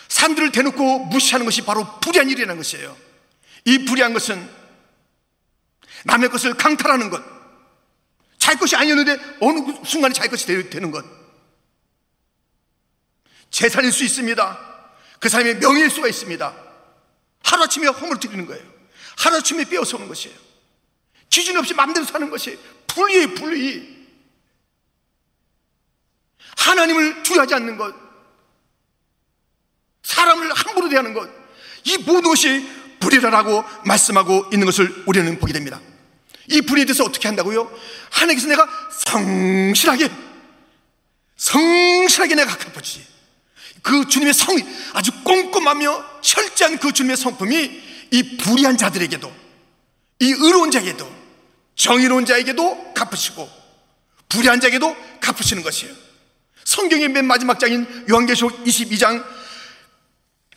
사람들을 0.10 0.52
대놓고 0.52 1.06
무시하는 1.06 1.46
것이 1.46 1.62
바로 1.64 2.00
불의한 2.00 2.30
일이라는 2.30 2.58
것이에요. 2.58 2.96
이 3.66 3.86
불의한 3.86 4.14
것은 4.14 4.48
남의 6.06 6.30
것을 6.30 6.54
강탈하는 6.56 7.10
것, 7.10 7.24
자기 8.38 8.60
것이 8.60 8.76
아니었는데 8.76 9.38
어느 9.40 9.60
순간에 9.86 10.14
자기 10.14 10.30
것이 10.30 10.46
되는 10.46 10.92
것. 10.92 11.23
재산일 13.54 13.92
수 13.92 14.04
있습니다. 14.04 14.60
그 15.20 15.30
사람의 15.30 15.60
명예일 15.60 15.90
수가 15.92 16.08
있습니다. 16.08 16.56
하루아침에 17.44 17.88
허물뜨리는 17.88 18.46
거예요. 18.48 18.64
하루아침에 19.20 19.66
빼어서는 19.66 20.08
것이에요. 20.08 20.36
기준 21.30 21.56
없이 21.58 21.76
마음대로 21.76 22.04
사는 22.04 22.30
것이 22.32 22.58
불의의 22.88 23.36
불의. 23.36 23.94
하나님을 26.58 27.22
두려하지 27.22 27.54
않는 27.54 27.78
것. 27.78 27.94
사람을 30.02 30.52
함부로 30.52 30.90
대하는 30.90 31.14
것. 31.14 31.30
이 31.84 31.98
모든 31.98 32.24
것이 32.24 32.68
불의라고 33.00 33.64
말씀하고 33.86 34.50
있는 34.52 34.66
것을 34.66 35.04
우리는 35.06 35.38
보게 35.38 35.54
됩니다. 35.54 35.80
이 36.48 36.62
불의에 36.62 36.86
대해서 36.86 37.04
어떻게 37.04 37.28
한다고요? 37.28 37.72
하나님께서 38.10 38.48
내가 38.48 38.68
성실하게, 38.92 40.10
성실하게 41.38 42.36
내가 42.36 42.58
갚아주지. 42.58 43.13
그 43.84 44.08
주님의 44.08 44.34
성이 44.34 44.64
아주 44.94 45.12
꼼꼼하며 45.24 46.22
철저한 46.22 46.80
그 46.80 46.92
주님의 46.92 47.18
성품이 47.18 47.84
이 48.12 48.38
불의한 48.38 48.78
자들에게도 48.78 49.32
이 50.20 50.32
의로운 50.32 50.72
자에게도 50.72 51.24
정의로운 51.76 52.26
자에게도 52.26 52.94
갚으시고 52.94 53.48
불의한 54.30 54.62
자에게도 54.62 54.96
갚으시는 55.20 55.64
것이에요. 55.64 55.94
성경의 56.64 57.10
맨 57.10 57.26
마지막 57.26 57.60
장인 57.60 57.86
요한계시록 58.10 58.64
22장 58.64 59.24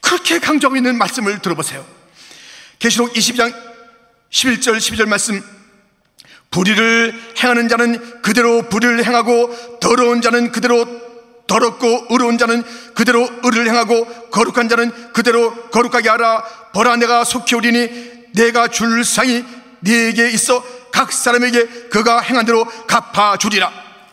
그렇게 0.01 0.39
강조하고 0.39 0.77
있는 0.77 0.97
말씀을 0.97 1.43
들어보세요. 1.43 1.85
계시록 2.79 3.13
22장 3.13 3.53
11절 4.31 4.77
12절 4.79 5.09
말씀 5.09 5.43
불의를 6.51 7.35
행하는 7.43 7.69
자는 7.69 8.23
그대로 8.23 8.69
불의를 8.69 9.05
행하고 9.05 9.79
더러운 9.81 10.23
자는 10.23 10.53
그대로 10.53 11.06
더럽고 11.47 12.07
의로운 12.11 12.39
자는 12.39 12.65
그대로 12.95 13.29
의를 13.43 13.69
행하고 13.69 14.31
거룩한 14.31 14.69
자는 14.69 15.13
그대로 15.13 15.55
거룩하게 15.71 16.09
하라. 16.09 16.43
보라 16.75 16.97
내가 16.97 17.25
속히 17.25 17.55
오리니 17.55 18.31
내가 18.33 18.69
줄 18.69 19.05
상이 19.05 19.45
네게 19.81 20.31
있어 20.31 20.65
각 20.93 21.13
사람에게 21.13 21.89
그가 21.91 22.21
행한 22.21 22.47
대로 22.47 22.65
갚아주리라. 22.87 23.71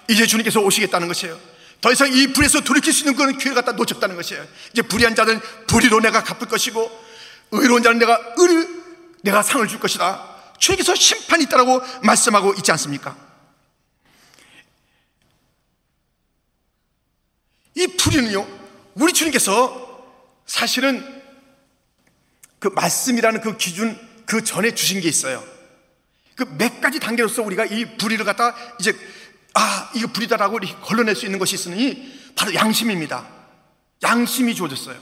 이제 0.09 0.25
주님께서 0.25 0.59
오시겠다는 0.59 1.07
것이에요. 1.07 1.37
더 1.81 1.91
이상 1.91 2.11
이 2.13 2.27
불에서 2.27 2.61
돌이킬 2.61 2.93
수 2.93 3.01
있는 3.01 3.15
그런 3.15 3.37
기회를 3.37 3.55
갖다 3.55 3.73
놓쳤다는 3.73 4.15
것이에요. 4.15 4.45
이제 4.71 4.81
불의한 4.81 5.15
자는 5.15 5.39
불의로 5.67 5.99
내가 5.99 6.23
갚을 6.23 6.47
것이고 6.47 6.89
의로운 7.51 7.83
자는 7.83 7.99
내가 7.99 8.19
의를 8.37 8.67
내가 9.21 9.43
상을 9.43 9.65
줄 9.67 9.79
것이다. 9.79 10.23
주님께서 10.59 10.95
심판이 10.95 11.43
있다고 11.43 11.81
말씀하고 12.03 12.53
있지 12.53 12.71
않습니까? 12.71 13.15
이 17.75 17.87
불의는요, 17.87 18.47
우리 18.95 19.13
주님께서 19.13 20.05
사실은 20.45 21.23
그 22.59 22.67
말씀이라는 22.69 23.41
그 23.41 23.57
기준 23.57 23.99
그 24.25 24.43
전에 24.43 24.73
주신 24.73 25.01
게 25.01 25.07
있어요. 25.09 25.43
그 26.35 26.45
몇 26.57 26.81
가지 26.81 26.99
단계로서 26.99 27.41
우리가 27.43 27.65
이 27.65 27.97
불의를 27.97 28.25
갖다 28.25 28.55
이제 28.79 28.93
아, 29.53 29.91
이거 29.95 30.07
불이다라고 30.07 30.59
걸러낼 30.81 31.15
수 31.15 31.25
있는 31.25 31.37
것이 31.39 31.55
있으니 31.55 32.31
바로 32.35 32.53
양심입니다. 32.53 33.27
양심이 34.01 34.55
주어졌어요. 34.55 34.99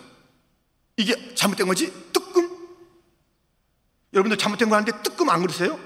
이게 0.98 1.34
잘못된 1.36 1.68
거지? 1.68 1.92
뜨끔? 2.12 2.50
여러분들 4.14 4.38
잘못된 4.38 4.70
거 4.70 4.76
하는데 4.76 5.02
뜨끔 5.04 5.30
안 5.30 5.42
그러세요? 5.42 5.80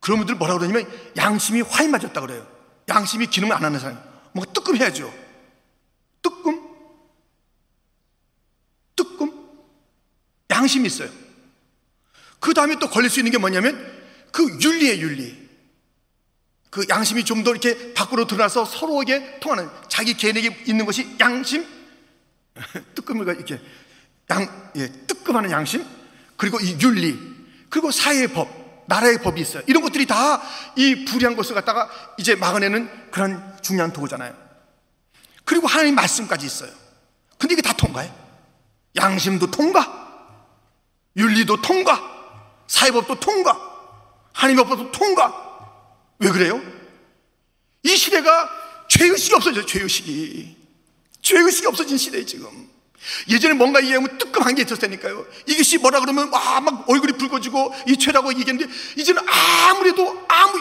그런 0.00 0.18
분들 0.18 0.36
뭐라 0.36 0.56
그러냐면 0.56 0.90
양심이 1.16 1.60
화인 1.60 1.90
맞았다 1.90 2.20
그래요. 2.20 2.46
양심이 2.88 3.26
기능을 3.26 3.54
안 3.54 3.64
하는 3.64 3.78
사람. 3.78 4.02
뭔가 4.36 4.52
뜨끔 4.52 4.76
해야죠. 4.76 5.12
뜨끔? 6.20 6.60
뜨끔? 8.94 9.32
양심이 10.50 10.86
있어요. 10.86 11.08
그 12.38 12.52
다음에 12.52 12.78
또 12.78 12.88
걸릴 12.90 13.08
수 13.08 13.18
있는 13.18 13.32
게 13.32 13.38
뭐냐면 13.38 13.74
그 14.32 14.58
윤리의 14.60 15.00
윤리. 15.00 15.46
그 16.68 16.84
양심이 16.90 17.24
좀 17.24 17.42
더 17.42 17.52
이렇게 17.52 17.94
밖으로 17.94 18.26
드러나서 18.26 18.66
서로에게 18.66 19.40
통하는 19.40 19.70
자기 19.88 20.12
개인에게 20.12 20.64
있는 20.66 20.84
것이 20.84 21.16
양심, 21.18 21.66
뜨끔을 22.94 23.26
이렇게 23.34 23.58
양, 24.30 24.70
예, 24.76 24.88
뜨끔하는 25.06 25.50
양심, 25.50 25.86
그리고 26.36 26.60
이 26.60 26.76
윤리, 26.82 27.18
그리고 27.70 27.90
사회의 27.90 28.28
법, 28.28 28.65
나라의 28.86 29.18
법이 29.22 29.40
있어요. 29.40 29.62
이런 29.66 29.82
것들이 29.82 30.06
다 30.06 30.40
이 30.76 31.06
불의한 31.06 31.36
것을 31.36 31.54
갖다가 31.54 31.88
이제 32.18 32.34
막아내는 32.34 33.10
그런 33.10 33.56
중요한 33.62 33.92
도구잖아요. 33.92 34.34
그리고 35.44 35.66
하나님 35.66 35.94
말씀까지 35.94 36.44
있어요. 36.46 36.70
근데 37.38 37.54
이게 37.54 37.62
다 37.62 37.72
통과해. 37.72 38.12
양심도 38.94 39.50
통과, 39.50 40.34
윤리도 41.16 41.62
통과, 41.62 42.00
사회법도 42.66 43.20
통과, 43.20 43.58
하나님법도 44.32 44.92
통과. 44.92 45.44
왜 46.18 46.30
그래요? 46.30 46.60
이 47.82 47.96
시대가 47.96 48.48
죄의식이 48.88 49.34
없어져요, 49.34 49.64
죄의식이. 49.66 50.56
죄의식이 51.22 51.66
없어진 51.66 51.96
시대에 51.96 52.24
지금. 52.24 52.70
예전에 53.28 53.54
뭔가 53.54 53.80
이해하면 53.80 54.18
뜨끔한 54.18 54.54
게 54.54 54.62
있었다니까요. 54.62 55.26
이것이 55.46 55.78
뭐라 55.78 56.00
그러면 56.00 56.30
와, 56.32 56.60
막 56.60 56.88
얼굴이 56.88 57.12
붉어지고 57.12 57.74
이 57.86 57.96
죄라고 57.96 58.30
얘기했는데 58.30 58.72
이제는 58.96 59.22
아무래도 59.28 60.24
아무 60.28 60.58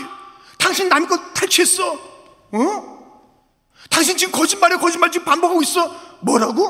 당신 0.58 0.90
남의 0.90 1.08
것 1.08 1.34
탈취했어. 1.34 1.94
어? 2.52 2.96
당신 3.90 4.18
지금 4.18 4.32
거짓말에 4.32 4.78
거짓말 4.78 5.12
지금 5.12 5.26
반복하고 5.26 5.62
있어. 5.62 6.18
뭐라고? 6.22 6.64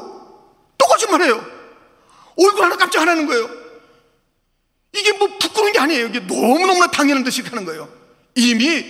또 0.78 0.86
거짓말해요. 0.86 1.36
얼굴 2.38 2.63
하나 2.66 2.76
깜짝 2.76 3.01
안 3.01 3.09
하는 3.09 3.26
거예요. 3.26 3.49
이게 4.93 5.11
뭐 5.13 5.28
부끄러운 5.39 5.74
게 5.74 5.80
아니에요. 5.80 6.07
이게 6.07 6.20
너무너무나 6.20 6.88
당연한 6.88 7.24
듯이 7.24 7.41
하는 7.41 7.66
거예요. 7.66 7.89
이미, 8.36 8.86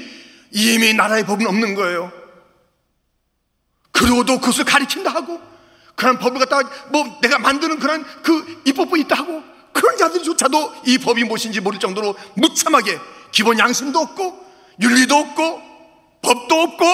이미 0.52 0.94
나라의 0.94 1.26
법은 1.26 1.48
없는 1.48 1.76
거예요. 1.76 2.12
그러고도 3.92 4.40
그것을 4.40 4.66
가리킨다 4.66 5.12
하고, 5.12 5.40
그런 5.96 6.20
법을 6.20 6.40
갖다가 6.40 6.70
뭐 6.90 7.20
내가 7.22 7.40
만드는 7.40 7.80
그런 7.80 8.04
그 8.22 8.62
입법부 8.66 8.98
있다 8.98 9.16
하고, 9.16 9.44
그런 9.72 9.98
자들조차도 9.98 10.84
이 10.86 10.98
법이 10.98 11.24
무엇인지 11.24 11.62
모를 11.62 11.80
정도로 11.80 12.16
무참하게 12.36 13.00
기본 13.32 13.60
양심도 13.60 14.00
없고, 14.00 14.46
윤리도 14.82 15.16
없고, 15.16 15.62
법도 16.22 16.62
없고, 16.62 16.86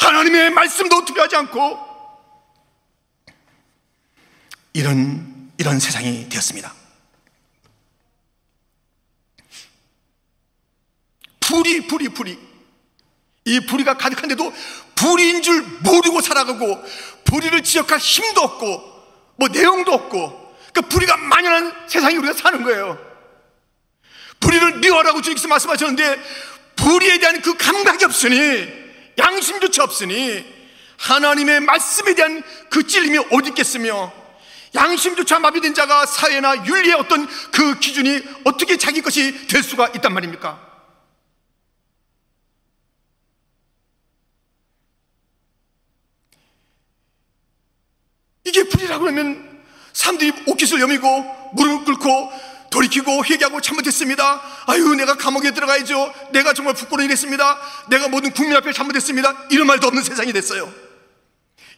하나님의 0.00 0.50
말씀도 0.50 1.04
투표하지 1.04 1.36
않고, 1.36 1.88
이런, 4.74 5.50
이런 5.58 5.80
세상이 5.80 6.28
되었습니다. 6.28 6.72
불이, 11.40 11.86
불이, 11.86 12.08
불이. 12.10 12.47
이 13.48 13.60
불이가 13.60 13.94
가득한데도 13.94 14.52
불인 14.94 15.42
줄 15.42 15.62
모르고 15.80 16.20
살아가고, 16.20 16.84
불이를 17.24 17.62
지적할 17.62 17.98
힘도 17.98 18.42
없고, 18.42 18.82
뭐 19.36 19.48
내용도 19.48 19.92
없고, 19.92 20.56
그 20.74 20.82
불이가 20.82 21.16
만연한 21.16 21.72
세상에 21.86 22.16
우리가 22.16 22.34
사는 22.34 22.62
거예요. 22.62 22.98
불의를 24.40 24.78
미워하라고 24.78 25.22
주님께서 25.22 25.48
말씀하셨는데, 25.48 26.22
불의에 26.76 27.18
대한 27.18 27.40
그 27.40 27.56
감각이 27.56 28.04
없으니, 28.04 28.68
양심조차 29.16 29.82
없으니, 29.82 30.44
하나님의 30.98 31.60
말씀에 31.60 32.14
대한 32.14 32.42
그 32.68 32.86
찔림이 32.86 33.18
어디 33.30 33.48
있겠으며, 33.50 34.12
양심조차 34.74 35.38
마비된 35.38 35.72
자가 35.72 36.04
사회나 36.04 36.66
윤리의 36.66 36.94
어떤 36.94 37.26
그 37.50 37.78
기준이 37.78 38.22
어떻게 38.44 38.76
자기 38.76 39.00
것이 39.00 39.46
될 39.46 39.62
수가 39.62 39.88
있단 39.94 40.12
말입니까? 40.12 40.67
이게 48.58 48.68
불이라고 48.68 49.06
하면 49.08 49.62
사람들이 49.92 50.32
옷깃을 50.46 50.80
여미고 50.80 51.52
무릎을 51.54 51.84
꿇고 51.84 52.32
돌이키고 52.70 53.24
회개하고 53.24 53.60
잘못했습니다. 53.60 54.42
아유, 54.66 54.94
내가 54.94 55.14
감옥에 55.14 55.52
들어가야죠. 55.52 56.12
내가 56.32 56.52
정말 56.52 56.74
부끄러운 56.74 57.04
일 57.06 57.12
했습니다. 57.12 57.58
내가 57.88 58.08
모든 58.08 58.30
국민 58.32 58.56
앞에 58.56 58.72
잘못했습니다. 58.72 59.46
이런 59.50 59.66
말도 59.66 59.86
없는 59.86 60.02
세상이 60.02 60.32
됐어요. 60.32 60.70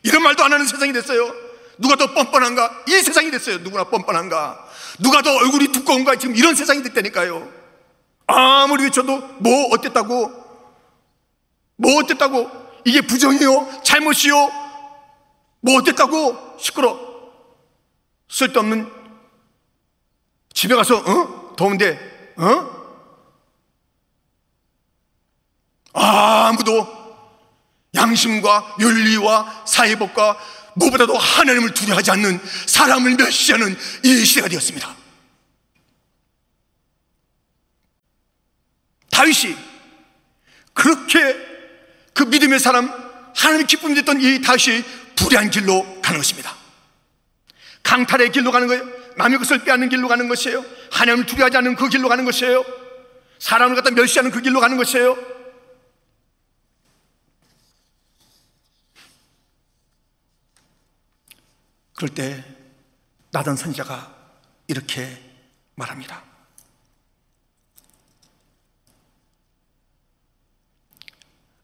이런 0.02 0.22
말도 0.22 0.42
안 0.42 0.52
하는 0.52 0.66
세상이 0.66 0.92
됐어요. 0.92 1.32
누가 1.78 1.96
더 1.96 2.12
뻔뻔한가? 2.12 2.82
이 2.88 2.92
세상이 2.92 3.30
됐어요. 3.30 3.58
누구나 3.58 3.84
뻔뻔한가? 3.84 4.66
누가 4.98 5.22
더 5.22 5.32
얼굴이 5.36 5.68
두꺼운가? 5.68 6.16
지금 6.16 6.34
이런 6.34 6.54
세상이 6.54 6.82
됐다니까요. 6.82 7.48
아무리 8.26 8.84
외쳐도 8.84 9.18
뭐 9.38 9.68
어땠다고? 9.72 10.32
뭐 11.76 12.02
어땠다고? 12.02 12.50
이게 12.84 13.00
부정이요? 13.02 13.82
잘못이요? 13.84 14.59
뭐 15.60 15.78
어땠다고? 15.78 16.56
시끄러. 16.58 16.98
쓸데없는 18.28 18.90
집에 20.54 20.74
가서 20.74 20.96
어? 20.98 21.56
더운데 21.56 21.98
어? 22.36 22.80
아무도 25.92 27.00
양심과 27.94 28.76
윤리와 28.78 29.64
사회법과 29.66 30.38
무엇보다도 30.74 31.16
하나님을 31.16 31.74
두려워하지 31.74 32.12
않는 32.12 32.40
사람을 32.66 33.16
멸시하는 33.16 33.76
이 34.04 34.24
시대가 34.24 34.48
되었습니다. 34.48 34.96
다윗이 39.10 39.56
그렇게 40.72 41.36
그 42.14 42.22
믿음의 42.22 42.60
사람 42.60 42.88
하나님의 43.34 43.66
기쁨이 43.66 43.94
됐던 43.96 44.20
이 44.20 44.40
다윗이 44.40 44.84
불의한 45.20 45.50
길로 45.50 45.84
가는 46.00 46.18
것입니다. 46.18 46.56
강탈의 47.82 48.32
길로 48.32 48.50
가는 48.50 48.66
거예요. 48.66 48.84
남의 49.16 49.38
것을 49.38 49.64
빼앗는 49.64 49.88
길로 49.88 50.08
가는 50.08 50.28
것이에요. 50.28 50.64
하나님을 50.90 51.26
두려워하지 51.26 51.58
않는 51.58 51.76
그 51.76 51.88
길로 51.88 52.08
가는 52.08 52.24
것이에요. 52.24 52.64
사람을 53.38 53.76
갖다 53.76 53.90
멸시하는 53.90 54.30
그 54.30 54.40
길로 54.40 54.60
가는 54.60 54.76
것이에요. 54.76 55.16
그럴 61.94 62.14
때 62.14 62.44
나던 63.30 63.56
선지자가 63.56 64.14
이렇게 64.68 65.20
말합니다. 65.74 66.24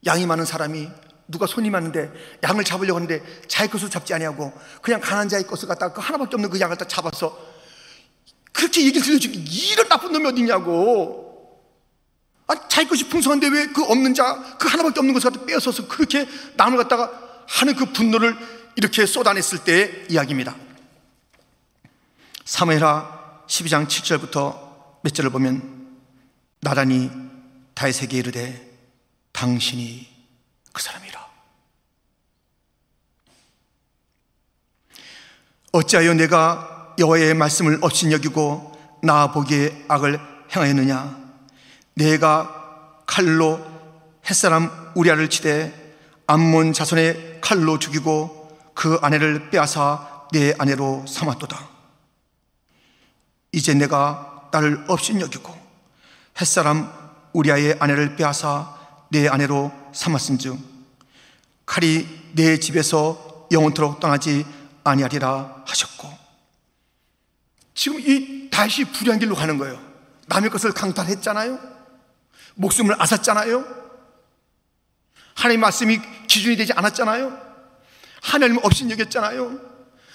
양이 0.04 0.26
많은 0.26 0.44
사람이 0.44 1.05
누가 1.28 1.46
손이 1.46 1.70
많은데 1.70 2.10
양을 2.42 2.64
잡으려고 2.64 2.96
하는데 2.96 3.22
자기 3.48 3.70
것을 3.70 3.90
잡지 3.90 4.14
아니하고 4.14 4.52
그냥 4.80 5.00
가난 5.00 5.28
자의 5.28 5.44
것을 5.44 5.68
갖다가 5.68 5.92
그 5.92 6.00
하나밖에 6.00 6.36
없는 6.36 6.50
그 6.50 6.60
양을 6.60 6.76
다 6.76 6.86
잡아서 6.86 7.36
그렇게 8.52 8.86
얘기를 8.86 9.02
들려주고 9.02 9.34
이런 9.34 9.88
나쁜 9.88 10.12
놈이 10.12 10.26
어딨냐고 10.26 11.26
아, 12.46 12.68
자기 12.68 12.88
것이 12.88 13.08
풍성한데 13.08 13.48
왜 13.48 13.66
그 13.66 13.82
없는 13.82 14.14
자, 14.14 14.56
그 14.58 14.68
하나밖에 14.68 15.00
없는 15.00 15.12
것을 15.14 15.30
갖다 15.30 15.44
빼앗아서 15.44 15.88
그렇게 15.88 16.26
남을 16.56 16.78
갖다가 16.78 17.10
하는 17.48 17.74
그 17.74 17.92
분노를 17.92 18.36
이렇게 18.76 19.04
쏟아냈을 19.04 19.64
때의 19.64 20.06
이야기입니다. 20.08 20.54
사무엘하 22.44 23.44
12장 23.48 23.88
7절부터 23.88 25.02
몇 25.02 25.14
절을 25.14 25.30
보면 25.30 25.98
나란히 26.60 27.10
다윗에게 27.74 28.16
이르되 28.16 28.70
당신이 29.32 30.15
그 30.76 30.82
사람이라. 30.82 31.26
어찌하여 35.72 36.12
내가 36.12 36.94
여호와의 36.98 37.32
말씀을 37.32 37.78
업신여기고 37.80 39.00
나 39.02 39.32
보기에 39.32 39.86
악을 39.88 40.20
행하였느냐? 40.54 41.16
내가 41.94 43.04
칼로 43.06 43.66
햇사람 44.28 44.92
우리아를 44.94 45.30
치되 45.30 45.96
암몬 46.26 46.74
자손의 46.74 47.38
칼로 47.40 47.78
죽이고 47.78 48.74
그 48.74 48.98
아내를 49.00 49.48
빼앗아 49.48 50.28
내 50.32 50.54
아내로 50.58 51.06
삼았도다. 51.08 51.70
이제 53.52 53.72
내가 53.72 54.50
나를 54.52 54.84
업신여기고 54.88 55.58
햇사람 56.38 56.92
우리아의 57.32 57.78
아내를 57.80 58.16
빼앗아 58.16 58.76
내 59.08 59.26
아내로 59.26 59.85
삼았은즉 59.96 60.58
칼이 61.64 62.06
내 62.34 62.60
집에서 62.60 63.48
영원토록 63.50 63.98
떠나지 63.98 64.44
아니하리라 64.84 65.64
하셨고 65.66 66.08
지금 67.74 67.98
이 68.00 68.48
다시 68.50 68.84
불의한 68.84 69.18
길로 69.18 69.34
가는 69.34 69.58
거예요. 69.58 69.80
남의 70.28 70.50
것을 70.50 70.72
강탈했잖아요. 70.72 71.58
목숨을 72.54 73.00
앗았잖아요. 73.00 73.64
하나님 75.34 75.60
말씀이 75.60 75.98
기준이 76.26 76.56
되지 76.56 76.72
않았잖아요. 76.72 77.46
하나님 78.22 78.58
없인 78.62 78.90
여겼잖아요. 78.90 79.60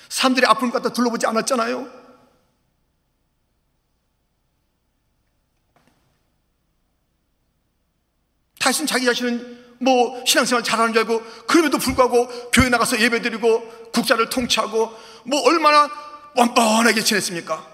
사람들의 0.09 0.49
아픔을 0.49 0.71
갖다 0.71 0.89
둘러보지 0.89 1.25
않았잖아요. 1.27 2.01
다시는 8.59 8.87
자기 8.87 9.05
자신은 9.05 9.60
뭐 9.81 10.23
신앙생활 10.25 10.63
잘하는 10.63 10.93
줄 10.93 11.01
알고 11.01 11.21
그럼에도 11.47 11.77
불구하고 11.79 12.27
교회 12.51 12.69
나가서 12.69 13.01
예배드리고 13.01 13.91
국자를 13.91 14.29
통치하고 14.29 14.95
뭐 15.25 15.41
얼마나 15.47 15.89
뻔뻔하게 16.35 17.01
지냈습니까? 17.01 17.67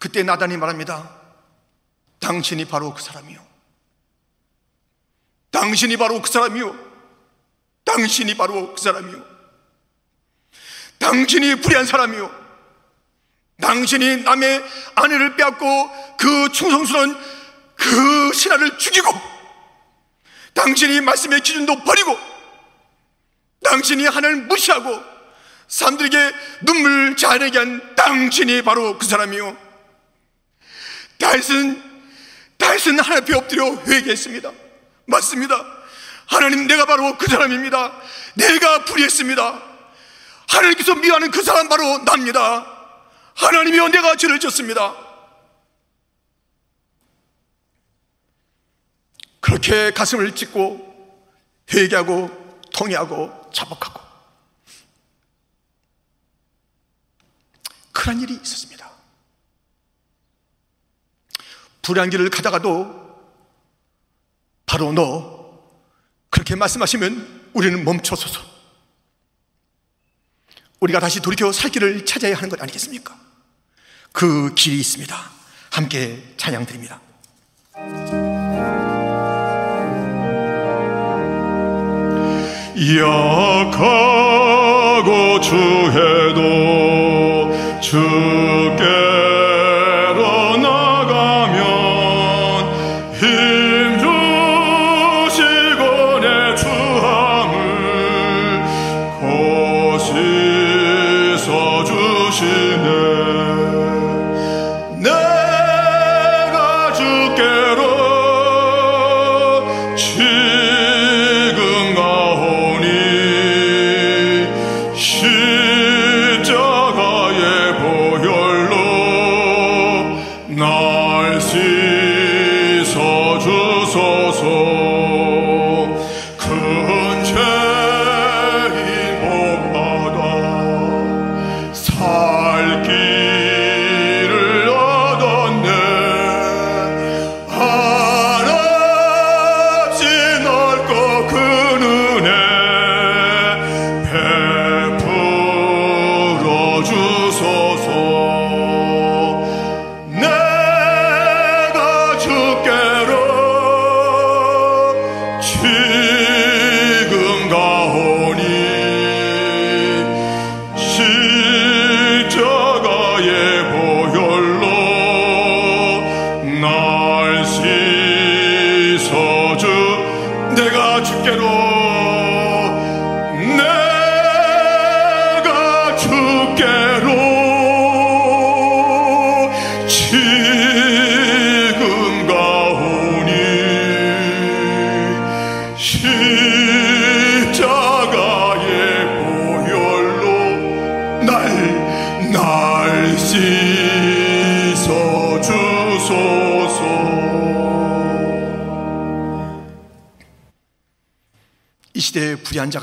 그때 0.00 0.22
나단이 0.22 0.56
말합니다. 0.56 1.10
당신이 2.18 2.64
바로 2.64 2.94
그 2.94 3.02
사람이요. 3.02 3.44
당신이 5.50 5.96
바로 5.96 6.20
그 6.20 6.30
사람이요. 6.30 6.74
당신이 7.84 8.36
바로 8.36 8.74
그 8.74 8.80
사람이요. 8.80 9.22
당신이 10.98 11.56
불의한 11.56 11.84
사람이요. 11.84 12.46
당신이 13.60 14.22
남의 14.22 14.64
아내를 14.94 15.36
빼앗고 15.36 16.16
그 16.18 16.48
충성스러운 16.52 17.16
그 17.74 18.32
신하를 18.32 18.78
죽이고 18.78 19.35
당신이 20.56 21.02
말씀의 21.02 21.40
기준도 21.40 21.84
버리고 21.84 22.18
당신이 23.62 24.06
하나님을 24.06 24.46
무시하고 24.46 25.02
사람들에게 25.68 26.32
눈물 26.62 27.16
자아내게 27.16 27.58
한 27.58 27.94
당신이 27.94 28.62
바로 28.62 28.98
그 28.98 29.06
사람이요. 29.06 29.56
다윗은 31.18 31.82
다윗은 32.58 33.00
하나님 33.00 33.22
앞에 33.24 33.34
엎드려 33.34 33.74
회개했습니다. 33.86 34.50
맞습니다. 35.06 35.64
하나님 36.26 36.66
내가 36.66 36.86
바로 36.86 37.16
그 37.18 37.28
사람입니다. 37.28 37.92
내가 38.34 38.84
불의했습니다. 38.84 39.62
하나님께서 40.48 40.94
미워하는 40.94 41.30
그 41.30 41.42
사람 41.42 41.68
바로 41.68 42.04
납니다. 42.04 42.66
하나님이여 43.34 43.88
내가 43.88 44.16
죄를 44.16 44.40
졌습니다. 44.40 45.05
그렇게 49.46 49.92
가슴을 49.92 50.34
찢고 50.34 51.14
회개하고 51.72 52.60
통회하고 52.72 53.48
자복하고 53.54 54.00
그런 57.92 58.20
일이 58.20 58.34
있었습니다. 58.34 58.90
불의한 61.80 62.10
길을 62.10 62.28
가다가도 62.28 63.06
바로 64.66 64.92
너 64.92 65.62
그렇게 66.28 66.56
말씀하시면 66.56 67.50
우리는 67.54 67.84
멈춰서서 67.84 68.40
우리가 70.80 70.98
다시 70.98 71.22
돌이켜 71.22 71.52
살 71.52 71.70
길을 71.70 72.04
찾아야 72.04 72.34
하는 72.34 72.48
것 72.48 72.60
아니겠습니까? 72.60 73.16
그 74.10 74.52
길이 74.56 74.80
있습니다. 74.80 75.16
함께 75.70 76.34
찬양 76.36 76.66
드립니다. 76.66 77.00
약하고 82.78 83.80
주해도 85.40 86.40
주께 87.80 89.15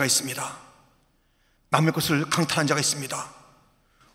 자가 0.03 0.05
있습니다. 0.05 0.57
남의 1.69 1.93
것을 1.93 2.29
강탈한 2.29 2.67
자가 2.67 2.79
있습니다. 2.79 3.33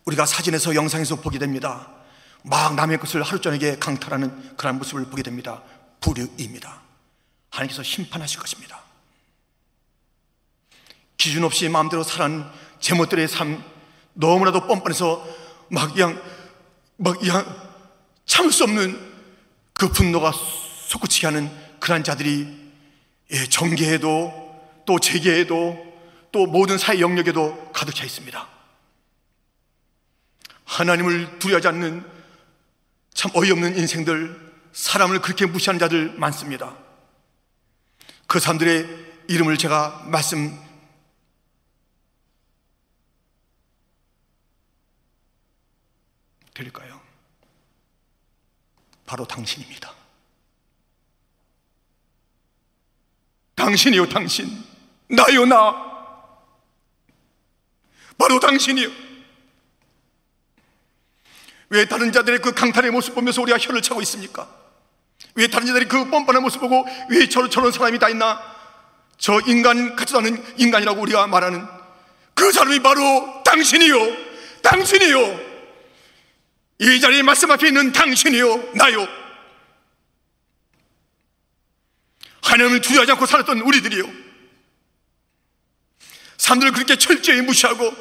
우리가 0.05 0.27
사진에서 0.27 0.75
영상에서 0.75 1.17
보게 1.17 1.39
됩니다. 1.39 1.89
막 2.45 2.75
남의 2.75 2.99
것을 2.99 3.23
하루 3.23 3.41
저녁에 3.41 3.77
강탈하는 3.79 4.57
그런 4.57 4.79
모습을 4.79 5.07
보게 5.07 5.23
됩니다. 5.23 5.63
불의입니다. 6.01 6.83
하나님께서 7.51 7.83
심판하실 7.83 8.41
것입니다. 8.41 8.83
기준 11.17 11.45
없이 11.45 11.69
마음대로 11.69 12.03
살아는 12.03 12.45
제멋들의 12.81 13.27
삶 13.27 13.63
너무나도 14.15 14.67
뻔뻔해서 14.67 15.27
막 15.71 15.93
그냥 15.93 16.23
막 16.97 17.19
그냥 17.19 17.45
참을 18.25 18.53
수 18.53 18.65
없는 18.65 19.09
그 19.73 19.89
분노가 19.89 20.33
솟구치게 20.33 21.27
하는 21.27 21.51
그러한 21.81 22.05
자들이 22.05 22.57
예, 23.31 23.47
정계에도 23.47 24.48
또 24.89 24.99
재계에도 24.99 25.77
또 26.33 26.47
모든 26.47 26.79
사회 26.79 27.01
영역에도 27.01 27.71
가득 27.75 27.95
차 27.95 28.07
있습니다. 28.07 28.49
하나님을 30.65 31.39
두려워하지 31.39 31.69
않는 31.69 32.11
참 33.13 33.31
어이없는 33.35 33.77
인생들, 33.77 34.55
사람을 34.73 35.21
그렇게 35.21 35.45
무시하는 35.45 35.79
자들 35.79 36.15
많습니다. 36.15 36.75
그 38.27 38.41
사람들의 38.41 39.27
이름을 39.29 39.59
제가 39.59 40.05
말씀 40.07 40.59
드릴까요? 46.55 46.99
바로 49.05 49.27
당신입니다. 49.27 49.93
당신이요, 53.55 54.09
당신. 54.09 54.78
나요, 55.09 55.47
나. 55.47 55.89
바로 58.19 58.41
당신이요. 58.41 58.89
왜 61.71 61.85
다른 61.87 62.13
자들의 62.13 62.41
그 62.41 62.53
강탈의 62.53 62.91
모습 62.91 63.15
보면서 63.15 63.43
우리가 63.43 63.59
혀를 63.59 63.83
차고 63.83 64.01
있습니까? 64.03 64.49
왜 65.35 65.47
다른 65.49 65.67
자들이 65.67 65.87
그 65.87 66.09
뻔뻔한 66.11 66.43
모습 66.43 66.61
보고 66.61 66.85
왜 67.11 67.29
저런, 67.29 67.51
저런 67.51 67.71
사람이 67.71 67.99
다 67.99 68.09
있나? 68.09 68.41
저 69.19 69.41
인간 69.47 69.97
같지도 69.97 70.19
않은 70.19 70.59
인간이라고 70.59 71.01
우리가 71.01 71.27
말하는 71.27 71.67
그 72.35 72.53
사람이 72.53 72.81
바로 72.81 73.43
당신이요. 73.45 74.29
당신이요. 74.63 75.49
이 76.81 77.01
자리에 77.01 77.23
말씀 77.23 77.51
앞에 77.51 77.69
있는 77.69 77.93
당신이요. 77.93 78.75
나요. 78.75 79.07
하나님을 82.43 82.81
두려워하지 82.81 83.13
않고 83.13 83.27
살았던 83.27 83.61
우리들이요. 83.61 84.28
사람들을 86.49 86.73
그렇게 86.73 86.97
철저히 86.97 87.43
무시하고 87.43 87.95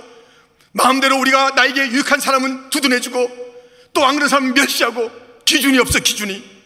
마음대로 0.71 1.19
우리가 1.19 1.51
나에게 1.51 1.89
유익한 1.91 2.19
사람은 2.19 2.69
두둔해주고 2.69 3.47
또 3.93 4.05
안 4.05 4.15
그런 4.15 4.29
사람은 4.29 4.53
멸시하고 4.53 5.11
기준이 5.43 5.79
없어 5.79 5.99
기준이 5.99 6.57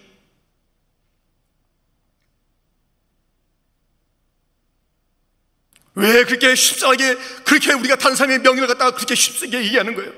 왜 5.96 6.24
그렇게 6.26 6.56
쉽사하게 6.56 7.16
그렇게 7.46 7.74
우리가 7.74 7.96
다른 7.96 8.16
사람의 8.16 8.40
명예를 8.40 8.68
갖다가 8.68 8.92
그렇게 8.92 9.16
쉽게 9.16 9.58
얘기하는 9.64 9.96
거예요? 9.96 10.12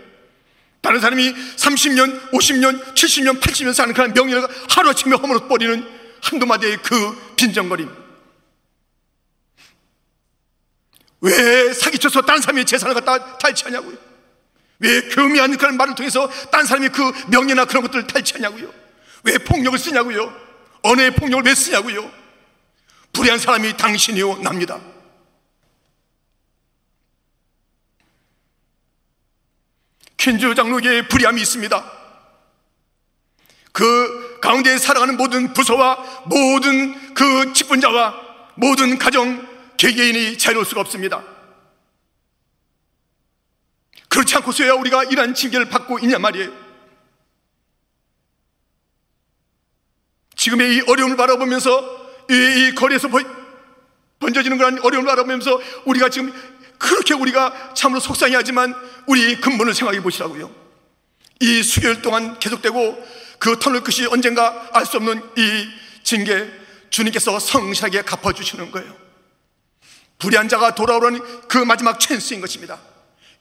다른 0.82 0.99
사람이 0.99 1.34
30년, 1.34 2.32
50년, 2.32 2.93
70년, 2.93 3.39
80년 3.39 3.74
사는 3.74 3.93
그런 3.93 4.14
명예를 4.14 4.47
하루아침에 4.70 5.16
허물어 5.16 5.47
버리는 5.47 5.88
한두 6.22 6.45
마디의 6.45 6.78
그 6.84 7.36
빈정거림. 7.38 8.03
왜 11.24 11.74
사기쳐서 11.74 12.21
다른 12.24 12.41
사람의 12.41 12.65
재산을 12.65 12.93
갖다 12.93 13.38
탈취하냐고요? 13.38 13.95
왜 14.80 15.01
교미한 15.07 15.57
그런 15.57 15.78
말을 15.78 15.95
통해서 15.95 16.28
다른 16.51 16.65
사람의 16.65 16.89
그 16.89 17.11
명예나 17.30 17.63
그런 17.63 17.82
것들을 17.84 18.07
탈취하냐고요? 18.07 18.74
왜 19.24 19.38
폭력을 19.38 19.80
쓰냐고요? 19.80 20.36
언어의 20.82 21.15
폭력을 21.15 21.45
왜 21.45 21.55
쓰냐고요? 21.55 22.11
불의한 23.13 23.39
사람이 23.39 23.78
당신이요 23.78 24.39
납니다. 24.39 24.82
퀸즈 30.17 30.55
장로계에 30.55 31.07
불의함이 31.07 31.41
있습니다. 31.41 31.91
그 33.71 34.39
가운데 34.41 34.78
살아가는 34.78 35.15
모든 35.15 35.53
부서와 35.53 36.24
모든 36.26 37.13
그 37.13 37.53
직분자와 37.53 38.13
모든 38.55 38.97
가정 38.97 39.53
개개인이 39.84 40.38
자유로울 40.38 40.65
수가 40.65 40.79
없습니다. 40.79 41.21
그렇지 44.07 44.34
않고서야 44.38 44.75
우리가 44.75 45.03
이러한 45.03 45.34
징계를 45.34 45.67
받고 45.67 45.99
있냐 45.99 46.19
말이에요. 46.19 46.53
지금의 50.38 50.77
이 50.77 50.81
어려움을 50.88 51.17
바라보면서 51.17 51.81
이, 52.29 52.34
이 52.34 52.75
거리에서 52.75 53.09
번져지는 54.19 54.57
그런 54.57 54.79
어려움을 54.79 55.05
바라보면서 55.05 55.59
우리가 55.84 56.07
지금 56.07 56.31
그렇게 56.77 57.13
우리가 57.13 57.73
참으로 57.73 57.99
속상해하지만 57.99 58.73
우리 59.07 59.41
근본을 59.41 59.73
생각해 59.73 60.01
보시라고요. 60.01 60.49
이 61.41 61.61
수개월 61.61 62.01
동안 62.01 62.39
계속되고 62.39 63.05
그 63.38 63.59
터널 63.59 63.84
끝이 63.84 64.07
언젠가 64.07 64.69
알 64.71 64.86
수 64.86 64.95
없는 64.95 65.21
이 65.38 65.67
징계 66.03 66.49
주님께서 66.89 67.38
성실하게 67.38 68.03
갚아주시는 68.03 68.71
거예요. 68.71 69.03
불의한 70.24 70.47
자가 70.47 70.74
돌아오라는 70.74 71.47
그 71.49 71.57
마지막 71.57 71.99
찬스인 71.99 72.39
것입니다. 72.39 72.80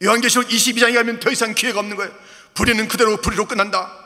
요한계시록 0.03 0.49
22장에 0.49 0.95
가면 0.95 1.21
더 1.21 1.31
이상 1.31 1.55
기회가 1.55 1.79
없는 1.79 1.97
거예요. 1.97 2.13
불의는 2.55 2.89
그대로 2.89 3.19
불의로 3.19 3.47
끝난다. 3.47 3.97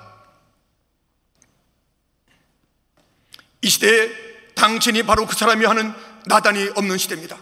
이 3.63 3.71
시대에 3.71 4.11
당신이 4.55 5.05
바로 5.05 5.27
그 5.27 5.35
사람이 5.35 5.65
하는 5.65 5.95
나단이 6.27 6.73
없는 6.75 6.99
시대입니다. 6.99 7.39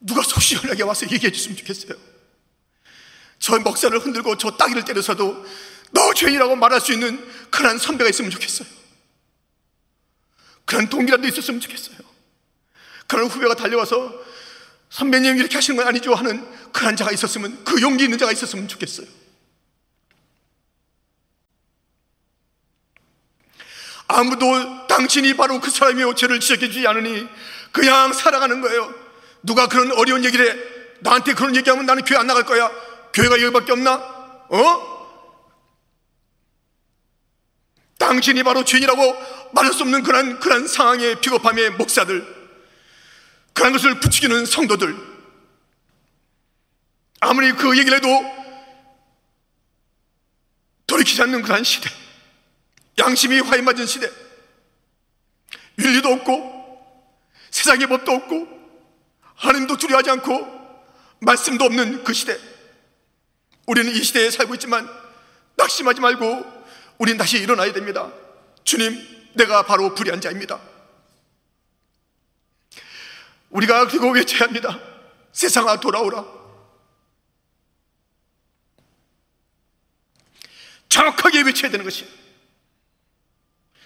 누가 0.00 0.20
속 0.22 0.42
시원하게 0.42 0.82
와서 0.82 1.06
얘기해 1.06 1.30
줬으면 1.30 1.56
좋겠어요. 1.58 2.13
저 3.44 3.58
목사를 3.58 3.98
흔들고 3.98 4.38
저 4.38 4.52
따기를 4.52 4.86
때려서도 4.86 5.44
너 5.90 6.14
죄인이라고 6.14 6.56
말할 6.56 6.80
수 6.80 6.94
있는 6.94 7.22
그런 7.50 7.76
선배가 7.76 8.08
있으면 8.08 8.30
좋겠어요. 8.30 8.66
그런 10.64 10.88
동기라도 10.88 11.28
있었으면 11.28 11.60
좋겠어요. 11.60 11.98
그런 13.06 13.26
후배가 13.26 13.54
달려와서 13.54 14.14
선배님 14.88 15.36
이렇게 15.36 15.56
하시는 15.58 15.76
건 15.76 15.86
아니죠 15.86 16.14
하는 16.14 16.42
그런 16.72 16.96
자가 16.96 17.12
있었으면 17.12 17.64
그 17.64 17.82
용기 17.82 18.04
있는 18.04 18.16
자가 18.16 18.32
있었으면 18.32 18.66
좋겠어요. 18.66 19.06
아무도 24.06 24.86
당신이 24.86 25.36
바로 25.36 25.60
그 25.60 25.70
사람이요 25.70 26.14
죄를 26.14 26.40
지적해 26.40 26.68
주지 26.68 26.86
않으니 26.86 27.28
그냥 27.72 28.14
살아가는 28.14 28.62
거예요. 28.62 28.94
누가 29.42 29.66
그런 29.66 29.92
어려운 29.92 30.24
얘기를 30.24 30.48
해 30.48 30.74
나한테 31.00 31.34
그런 31.34 31.54
얘기하면 31.54 31.84
나는 31.84 32.04
교회 32.04 32.16
안 32.18 32.26
나갈 32.26 32.44
거야. 32.44 32.93
교회가 33.14 33.40
여기밖에 33.40 33.72
없나? 33.72 33.94
어? 33.94 34.94
당신이 37.96 38.42
바로 38.42 38.64
죄인이라고 38.64 39.52
말할 39.52 39.72
수 39.72 39.82
없는 39.82 40.02
그런 40.02 40.40
그런 40.40 40.66
상황의 40.66 41.20
비겁함의 41.20 41.70
목사들, 41.70 42.26
그런 43.52 43.72
것을 43.72 44.00
부추기는 44.00 44.44
성도들, 44.44 44.94
아무리 47.20 47.52
그 47.52 47.78
얘기를 47.78 47.96
해도 47.96 48.08
돌이키지 50.86 51.22
않는 51.22 51.42
그런 51.42 51.62
시대, 51.62 51.88
양심이 52.98 53.38
화해 53.40 53.62
맞은 53.62 53.86
시대, 53.86 54.10
윤리도 55.78 56.08
없고 56.08 56.54
세상의 57.50 57.86
법도 57.86 58.12
없고 58.12 58.48
하나님도 59.36 59.76
두려워하지 59.76 60.10
않고 60.10 60.54
말씀도 61.20 61.64
없는 61.64 62.04
그 62.04 62.12
시대. 62.12 62.53
우리는 63.66 63.92
이 63.92 64.02
시대에 64.02 64.30
살고 64.30 64.54
있지만 64.54 64.88
낙심하지 65.56 66.00
말고 66.00 66.64
우린 66.98 67.16
다시 67.16 67.38
일어나야 67.38 67.72
됩니다. 67.72 68.12
주님, 68.64 68.98
내가 69.34 69.62
바로 69.62 69.94
불의한 69.94 70.20
자입니다. 70.20 70.60
우리가 73.50 73.86
그리고 73.88 74.10
외쳐야 74.10 74.42
합니다. 74.42 74.78
세상아 75.32 75.78
돌아오라. 75.80 76.24
정확하게 80.88 81.42
외쳐야 81.42 81.70
되는 81.70 81.84
것이 81.84 82.06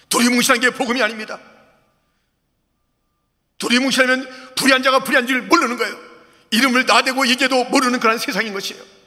두리뭉실한 0.08 0.60
게 0.60 0.70
복음이 0.70 1.02
아닙니다. 1.02 1.40
두리뭉실하면 3.58 4.54
불의한 4.54 4.82
자가 4.82 5.00
불의한 5.04 5.26
줄 5.26 5.42
모르는 5.42 5.76
거예요. 5.76 5.98
이름을 6.50 6.86
나대고 6.86 7.26
얘기해도 7.28 7.64
모르는 7.64 8.00
그런 8.00 8.18
세상인 8.18 8.52
것이에요. 8.52 8.97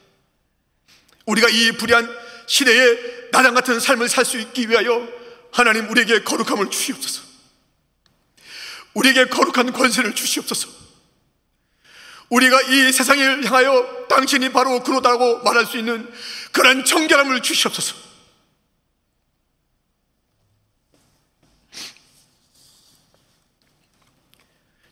우리가 1.25 1.49
이 1.49 1.71
불의한 1.73 2.09
시대에 2.47 3.29
나랑 3.31 3.53
같은 3.53 3.79
삶을 3.79 4.09
살 4.09 4.25
수 4.25 4.37
있기 4.39 4.69
위하여 4.69 5.07
하나님 5.51 5.89
우리에게 5.89 6.23
거룩함을 6.23 6.69
주시옵소서. 6.69 7.23
우리에게 8.93 9.25
거룩한 9.25 9.71
권세를 9.71 10.15
주시옵소서. 10.15 10.69
우리가 12.29 12.61
이 12.61 12.91
세상을 12.91 13.45
향하여 13.45 14.07
당신이 14.09 14.51
바로 14.51 14.81
그러다고 14.83 15.39
말할 15.43 15.65
수 15.65 15.77
있는 15.77 16.09
그런 16.51 16.85
정결함을 16.85 17.41
주시옵소서. 17.41 17.95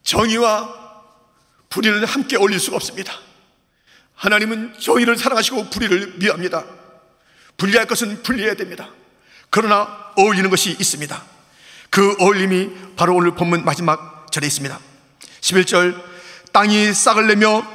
정의와 0.03 1.03
불의는 1.69 2.03
함께 2.03 2.35
어울릴 2.37 2.59
수가 2.59 2.77
없습니다. 2.77 3.28
하나님은 4.19 4.73
정의를 4.77 5.17
사랑하시고 5.17 5.69
불의를 5.69 6.15
미워합니다. 6.17 6.65
분리할 7.55 7.87
것은 7.87 8.21
분리해야 8.21 8.53
됩니다. 8.55 8.89
그러나 9.49 10.11
어울리는 10.17 10.49
것이 10.49 10.71
있습니다. 10.71 11.23
그 11.89 12.15
어울림이 12.19 12.95
바로 12.97 13.15
오늘 13.15 13.31
본문 13.31 13.63
마지막 13.63 14.29
절에 14.31 14.45
있습니다. 14.45 14.77
11절 15.39 16.03
땅이 16.51 16.93
싹을 16.93 17.27
내며 17.27 17.65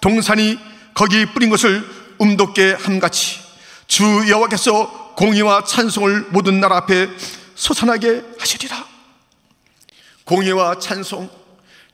동산이 0.00 0.58
거기 0.94 1.26
뿌린 1.26 1.50
것을 1.50 1.84
음돋게 2.20 2.74
함같이 2.74 3.40
주 3.88 4.04
여호와께서 4.28 5.14
공의와 5.16 5.64
찬송을 5.64 6.26
모든 6.30 6.60
나라 6.60 6.76
앞에 6.76 7.08
솟아나게 7.56 8.22
하시리라. 8.38 8.86
공의와 10.22 10.78
찬송, 10.78 11.28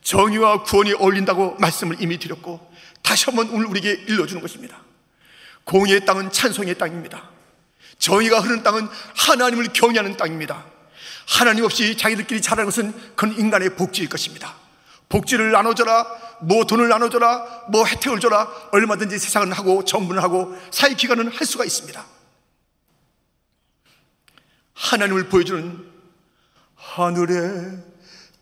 정의와 0.03 0.61
구원이 0.61 0.93
어울린다고 0.93 1.55
말씀을 1.57 1.97
이미 1.99 2.19
드렸고 2.19 2.74
다시 3.05 3.25
한번 3.25 3.49
오늘 3.49 3.67
우리에게 3.67 3.91
일러주는 4.07 4.41
것입니다. 4.41 4.81
공의의 5.63 6.05
땅은 6.05 6.31
찬송의 6.31 6.77
땅입니다. 6.77 7.29
정의가 7.99 8.39
흐르는 8.39 8.63
땅은 8.63 8.87
하나님을 9.15 9.67
경외하는 9.71 10.17
땅입니다. 10.17 10.65
하나님 11.27 11.63
없이 11.63 11.97
자기들끼리 11.97 12.41
잘하는 12.41 12.65
것은 12.65 12.91
그건 13.15 13.37
인간의 13.37 13.75
복지일 13.75 14.09
것입니다. 14.09 14.55
복지를 15.07 15.51
나눠줘라, 15.51 16.05
뭐 16.41 16.65
돈을 16.65 16.89
나눠줘라, 16.89 17.65
뭐 17.69 17.85
혜택을 17.85 18.19
줘라, 18.19 18.69
얼마든지 18.71 19.19
세상은 19.19 19.53
하고 19.53 19.85
정부는 19.85 20.21
하고 20.21 20.57
사회 20.71 20.95
기관은 20.95 21.29
할 21.29 21.45
수가 21.45 21.63
있습니다. 21.63 22.03
하나님을 24.73 25.29
보여주는 25.29 25.85
하늘에 26.75 27.77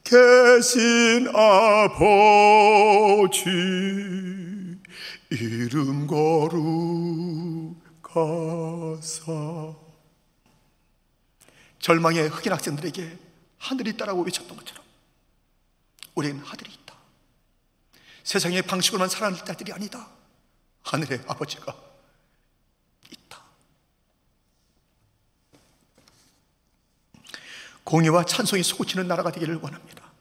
계신 0.03 1.29
아버지 1.33 2.03
이름 5.41 6.05
거룩하사. 9.01 9.75
절망의 11.79 12.29
흑인 12.29 12.53
학생들에게 12.53 13.17
하늘이 13.57 13.89
있다라고 13.91 14.21
외쳤던 14.23 14.55
것처럼 14.55 14.83
우리는 16.13 16.39
하늘이 16.39 16.71
있다. 16.71 16.95
세상의 18.23 18.61
방식으로만 18.61 19.09
살아날 19.09 19.43
자들이 19.43 19.73
아니다. 19.73 20.07
하늘의 20.83 21.23
아버지가 21.27 21.75
있다. 23.09 23.41
공의와 27.83 28.25
찬송이 28.25 28.61
소고치는 28.61 29.07
나라가 29.07 29.31
되기를 29.31 29.55
원합니다. 29.55 30.11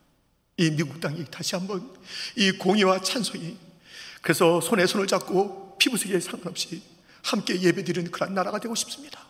이 0.56 0.70
미국 0.70 1.00
땅이 1.00 1.26
다시 1.30 1.54
한번 1.54 1.94
이 2.36 2.52
공의와 2.52 3.02
찬송이 3.02 3.71
그래서 4.22 4.60
손에 4.60 4.86
손을 4.86 5.06
잡고 5.06 5.76
피부색에 5.78 6.18
상관없이 6.20 6.82
함께 7.22 7.60
예배드리는 7.60 8.10
그런 8.10 8.34
나라가 8.34 8.58
되고 8.58 8.74
싶습니다. 8.74 9.26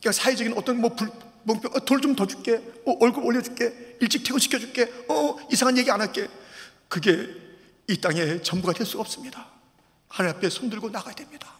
그러니까 0.00 0.12
사회적인 0.12 0.52
어떤 0.56 0.80
뭐 0.80 0.94
불, 0.94 1.10
뭐돌 1.44 2.00
좀 2.00 2.14
더 2.14 2.26
줄게, 2.26 2.56
어, 2.84 2.96
얼굴 3.00 3.24
올려줄게, 3.24 3.96
일찍 4.00 4.24
퇴근시켜줄게, 4.24 5.06
어, 5.08 5.38
이상한 5.50 5.78
얘기 5.78 5.90
안 5.90 6.00
할게. 6.00 6.28
그게 6.88 7.28
이 7.86 8.00
땅의 8.00 8.42
전부가 8.42 8.72
될 8.72 8.86
수가 8.86 9.00
없습니다. 9.02 9.46
하늘 10.08 10.30
앞에 10.32 10.48
손들고 10.50 10.90
나가야 10.90 11.14
됩니다. 11.14 11.54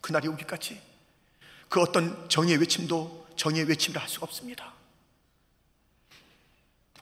그날이 0.00 0.28
오기까지 0.28 0.80
그 1.68 1.80
어떤 1.80 2.28
정의의 2.28 2.58
외침도 2.58 3.28
정의의 3.36 3.68
외침이라 3.68 4.00
할 4.00 4.08
수가 4.08 4.24
없습니다. 4.24 4.77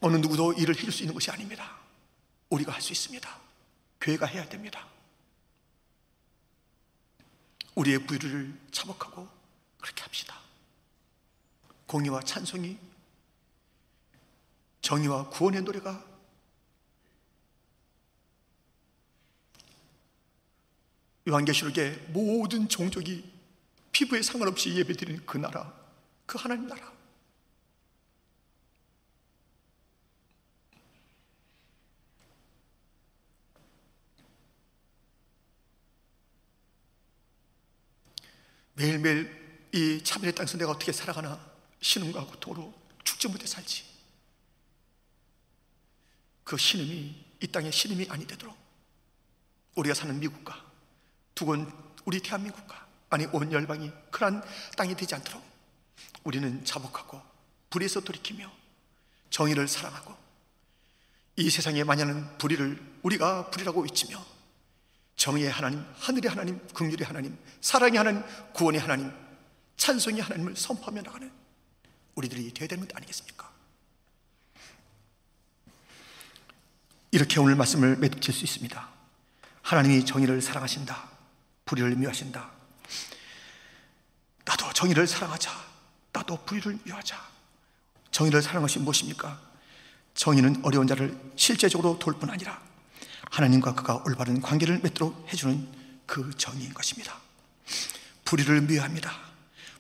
어느 0.01 0.17
누구도 0.17 0.53
일을 0.53 0.77
해줄 0.77 0.93
수 0.93 1.03
있는 1.03 1.15
것이 1.15 1.31
아닙니다. 1.31 1.77
우리가 2.51 2.73
할 2.73 2.81
수 2.83 2.93
있습니다. 2.93 3.41
교회가 4.01 4.27
해야 4.27 4.49
됩니다. 4.49 4.87
우리의 7.75 8.07
부유를 8.07 8.59
차복하고 8.71 9.29
그렇게 9.81 10.03
합시다. 10.03 10.41
공의와 11.87 12.23
찬송이, 12.23 12.79
정의와 14.81 15.29
구원의 15.31 15.63
노래가 15.63 16.05
요한계시록의 21.29 22.07
모든 22.09 22.69
종족이 22.69 23.33
피부에 23.93 24.23
상관없이 24.23 24.75
예배드리는 24.77 25.27
그 25.27 25.39
나라, 25.39 25.73
그 26.25 26.39
하나님 26.39 26.69
나라. 26.69 26.96
매일매일 38.77 39.69
이 39.73 40.03
차별의 40.05 40.35
땅에서 40.35 40.59
내가 40.59 40.71
어떻게 40.71 40.93
살아가나? 40.93 41.41
신음과 41.81 42.27
고통으로 42.27 42.73
죽지 43.05 43.29
못해 43.29 43.47
살지. 43.47 43.85
그 46.45 46.57
신음이 46.57 47.25
이 47.43 47.47
땅의 47.49 47.73
신음이 47.73 48.07
아니 48.09 48.27
되도록 48.27 48.57
우리가 49.75 49.95
사는 49.95 50.19
미국과 50.19 50.65
두건 51.35 51.73
우리 52.05 52.21
대한민국과 52.21 52.87
아니 53.11 53.27
온 53.27 53.51
열방이 53.51 53.91
그러한 54.11 54.43
땅이 54.77 54.95
되지 54.95 55.15
않도록 55.15 55.43
우리는 56.25 56.65
자복하고 56.65 57.21
불의에서 57.71 58.01
돌이키며 58.01 58.51
정의를 59.31 59.69
사랑하고 59.69 60.17
이 61.37 61.51
세상에 61.51 61.83
만연한 61.85 62.39
불의를 62.39 63.01
우리가 63.03 63.51
불의라고 63.51 63.83
외치며 63.83 64.36
정의의 65.17 65.51
하나님, 65.51 65.85
하늘의 65.99 66.31
하나님, 66.31 66.69
긍휼의 66.69 67.05
하나님, 67.05 67.37
사랑의 67.61 67.97
하나님, 67.99 68.23
구원의 68.53 68.81
하나님, 68.81 69.11
찬송의 69.77 70.23
하나님을 70.23 70.55
선포하며 70.57 71.03
나가는 71.03 71.31
우리들이 72.15 72.53
되어야 72.53 72.69
되는 72.69 72.87
것 72.87 72.97
아니겠습니까? 72.97 73.51
이렇게 77.11 77.41
오늘 77.41 77.57
말씀을 77.57 77.97
맺을 77.97 78.33
수 78.33 78.45
있습니다. 78.45 78.89
하나님이 79.63 80.05
정의를 80.05 80.43
사랑하신다. 80.43 81.11
불의를 81.65 81.97
미워하신다. 81.97 82.51
나도 84.45 84.73
정의를 84.75 85.07
사랑하자. 85.07 85.51
나도 86.13 86.45
불의를 86.45 86.79
미워하자. 86.85 87.21
정의를 88.11 88.43
사랑하는 88.43 88.63
것이 88.63 88.79
무엇입니까? 88.79 89.41
정의는 90.15 90.65
어려운 90.65 90.87
자를 90.87 91.19
실제적으로 91.37 91.99
돌 91.99 92.15
뿐 92.19 92.31
아니라 92.31 92.66
하나님과 93.31 93.75
그가 93.75 94.03
올바른 94.07 94.41
관계를 94.41 94.81
맺도록 94.81 95.29
해주는 95.33 95.69
그 96.07 96.31
정의인 96.37 96.73
것입니다. 96.73 97.17
불의를 98.25 98.63
미워합니다. 98.63 99.13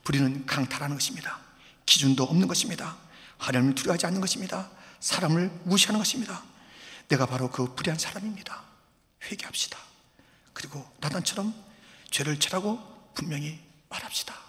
불의는 0.04 0.46
강탈하는 0.46 0.96
것입니다. 0.96 1.40
기준도 1.84 2.24
없는 2.24 2.48
것입니다. 2.48 2.96
하나님을 3.38 3.74
두려워하지 3.74 4.06
않는 4.06 4.20
것입니다. 4.20 4.70
사람을 5.00 5.50
무시하는 5.64 5.98
것입니다. 5.98 6.42
내가 7.08 7.26
바로 7.26 7.50
그 7.50 7.74
불의한 7.74 7.98
사람입니다. 7.98 8.62
회개합시다. 9.24 9.78
그리고 10.52 10.88
나단처럼 11.00 11.54
죄를 12.10 12.38
지라고 12.38 12.80
분명히 13.14 13.60
말합시다. 13.88 14.46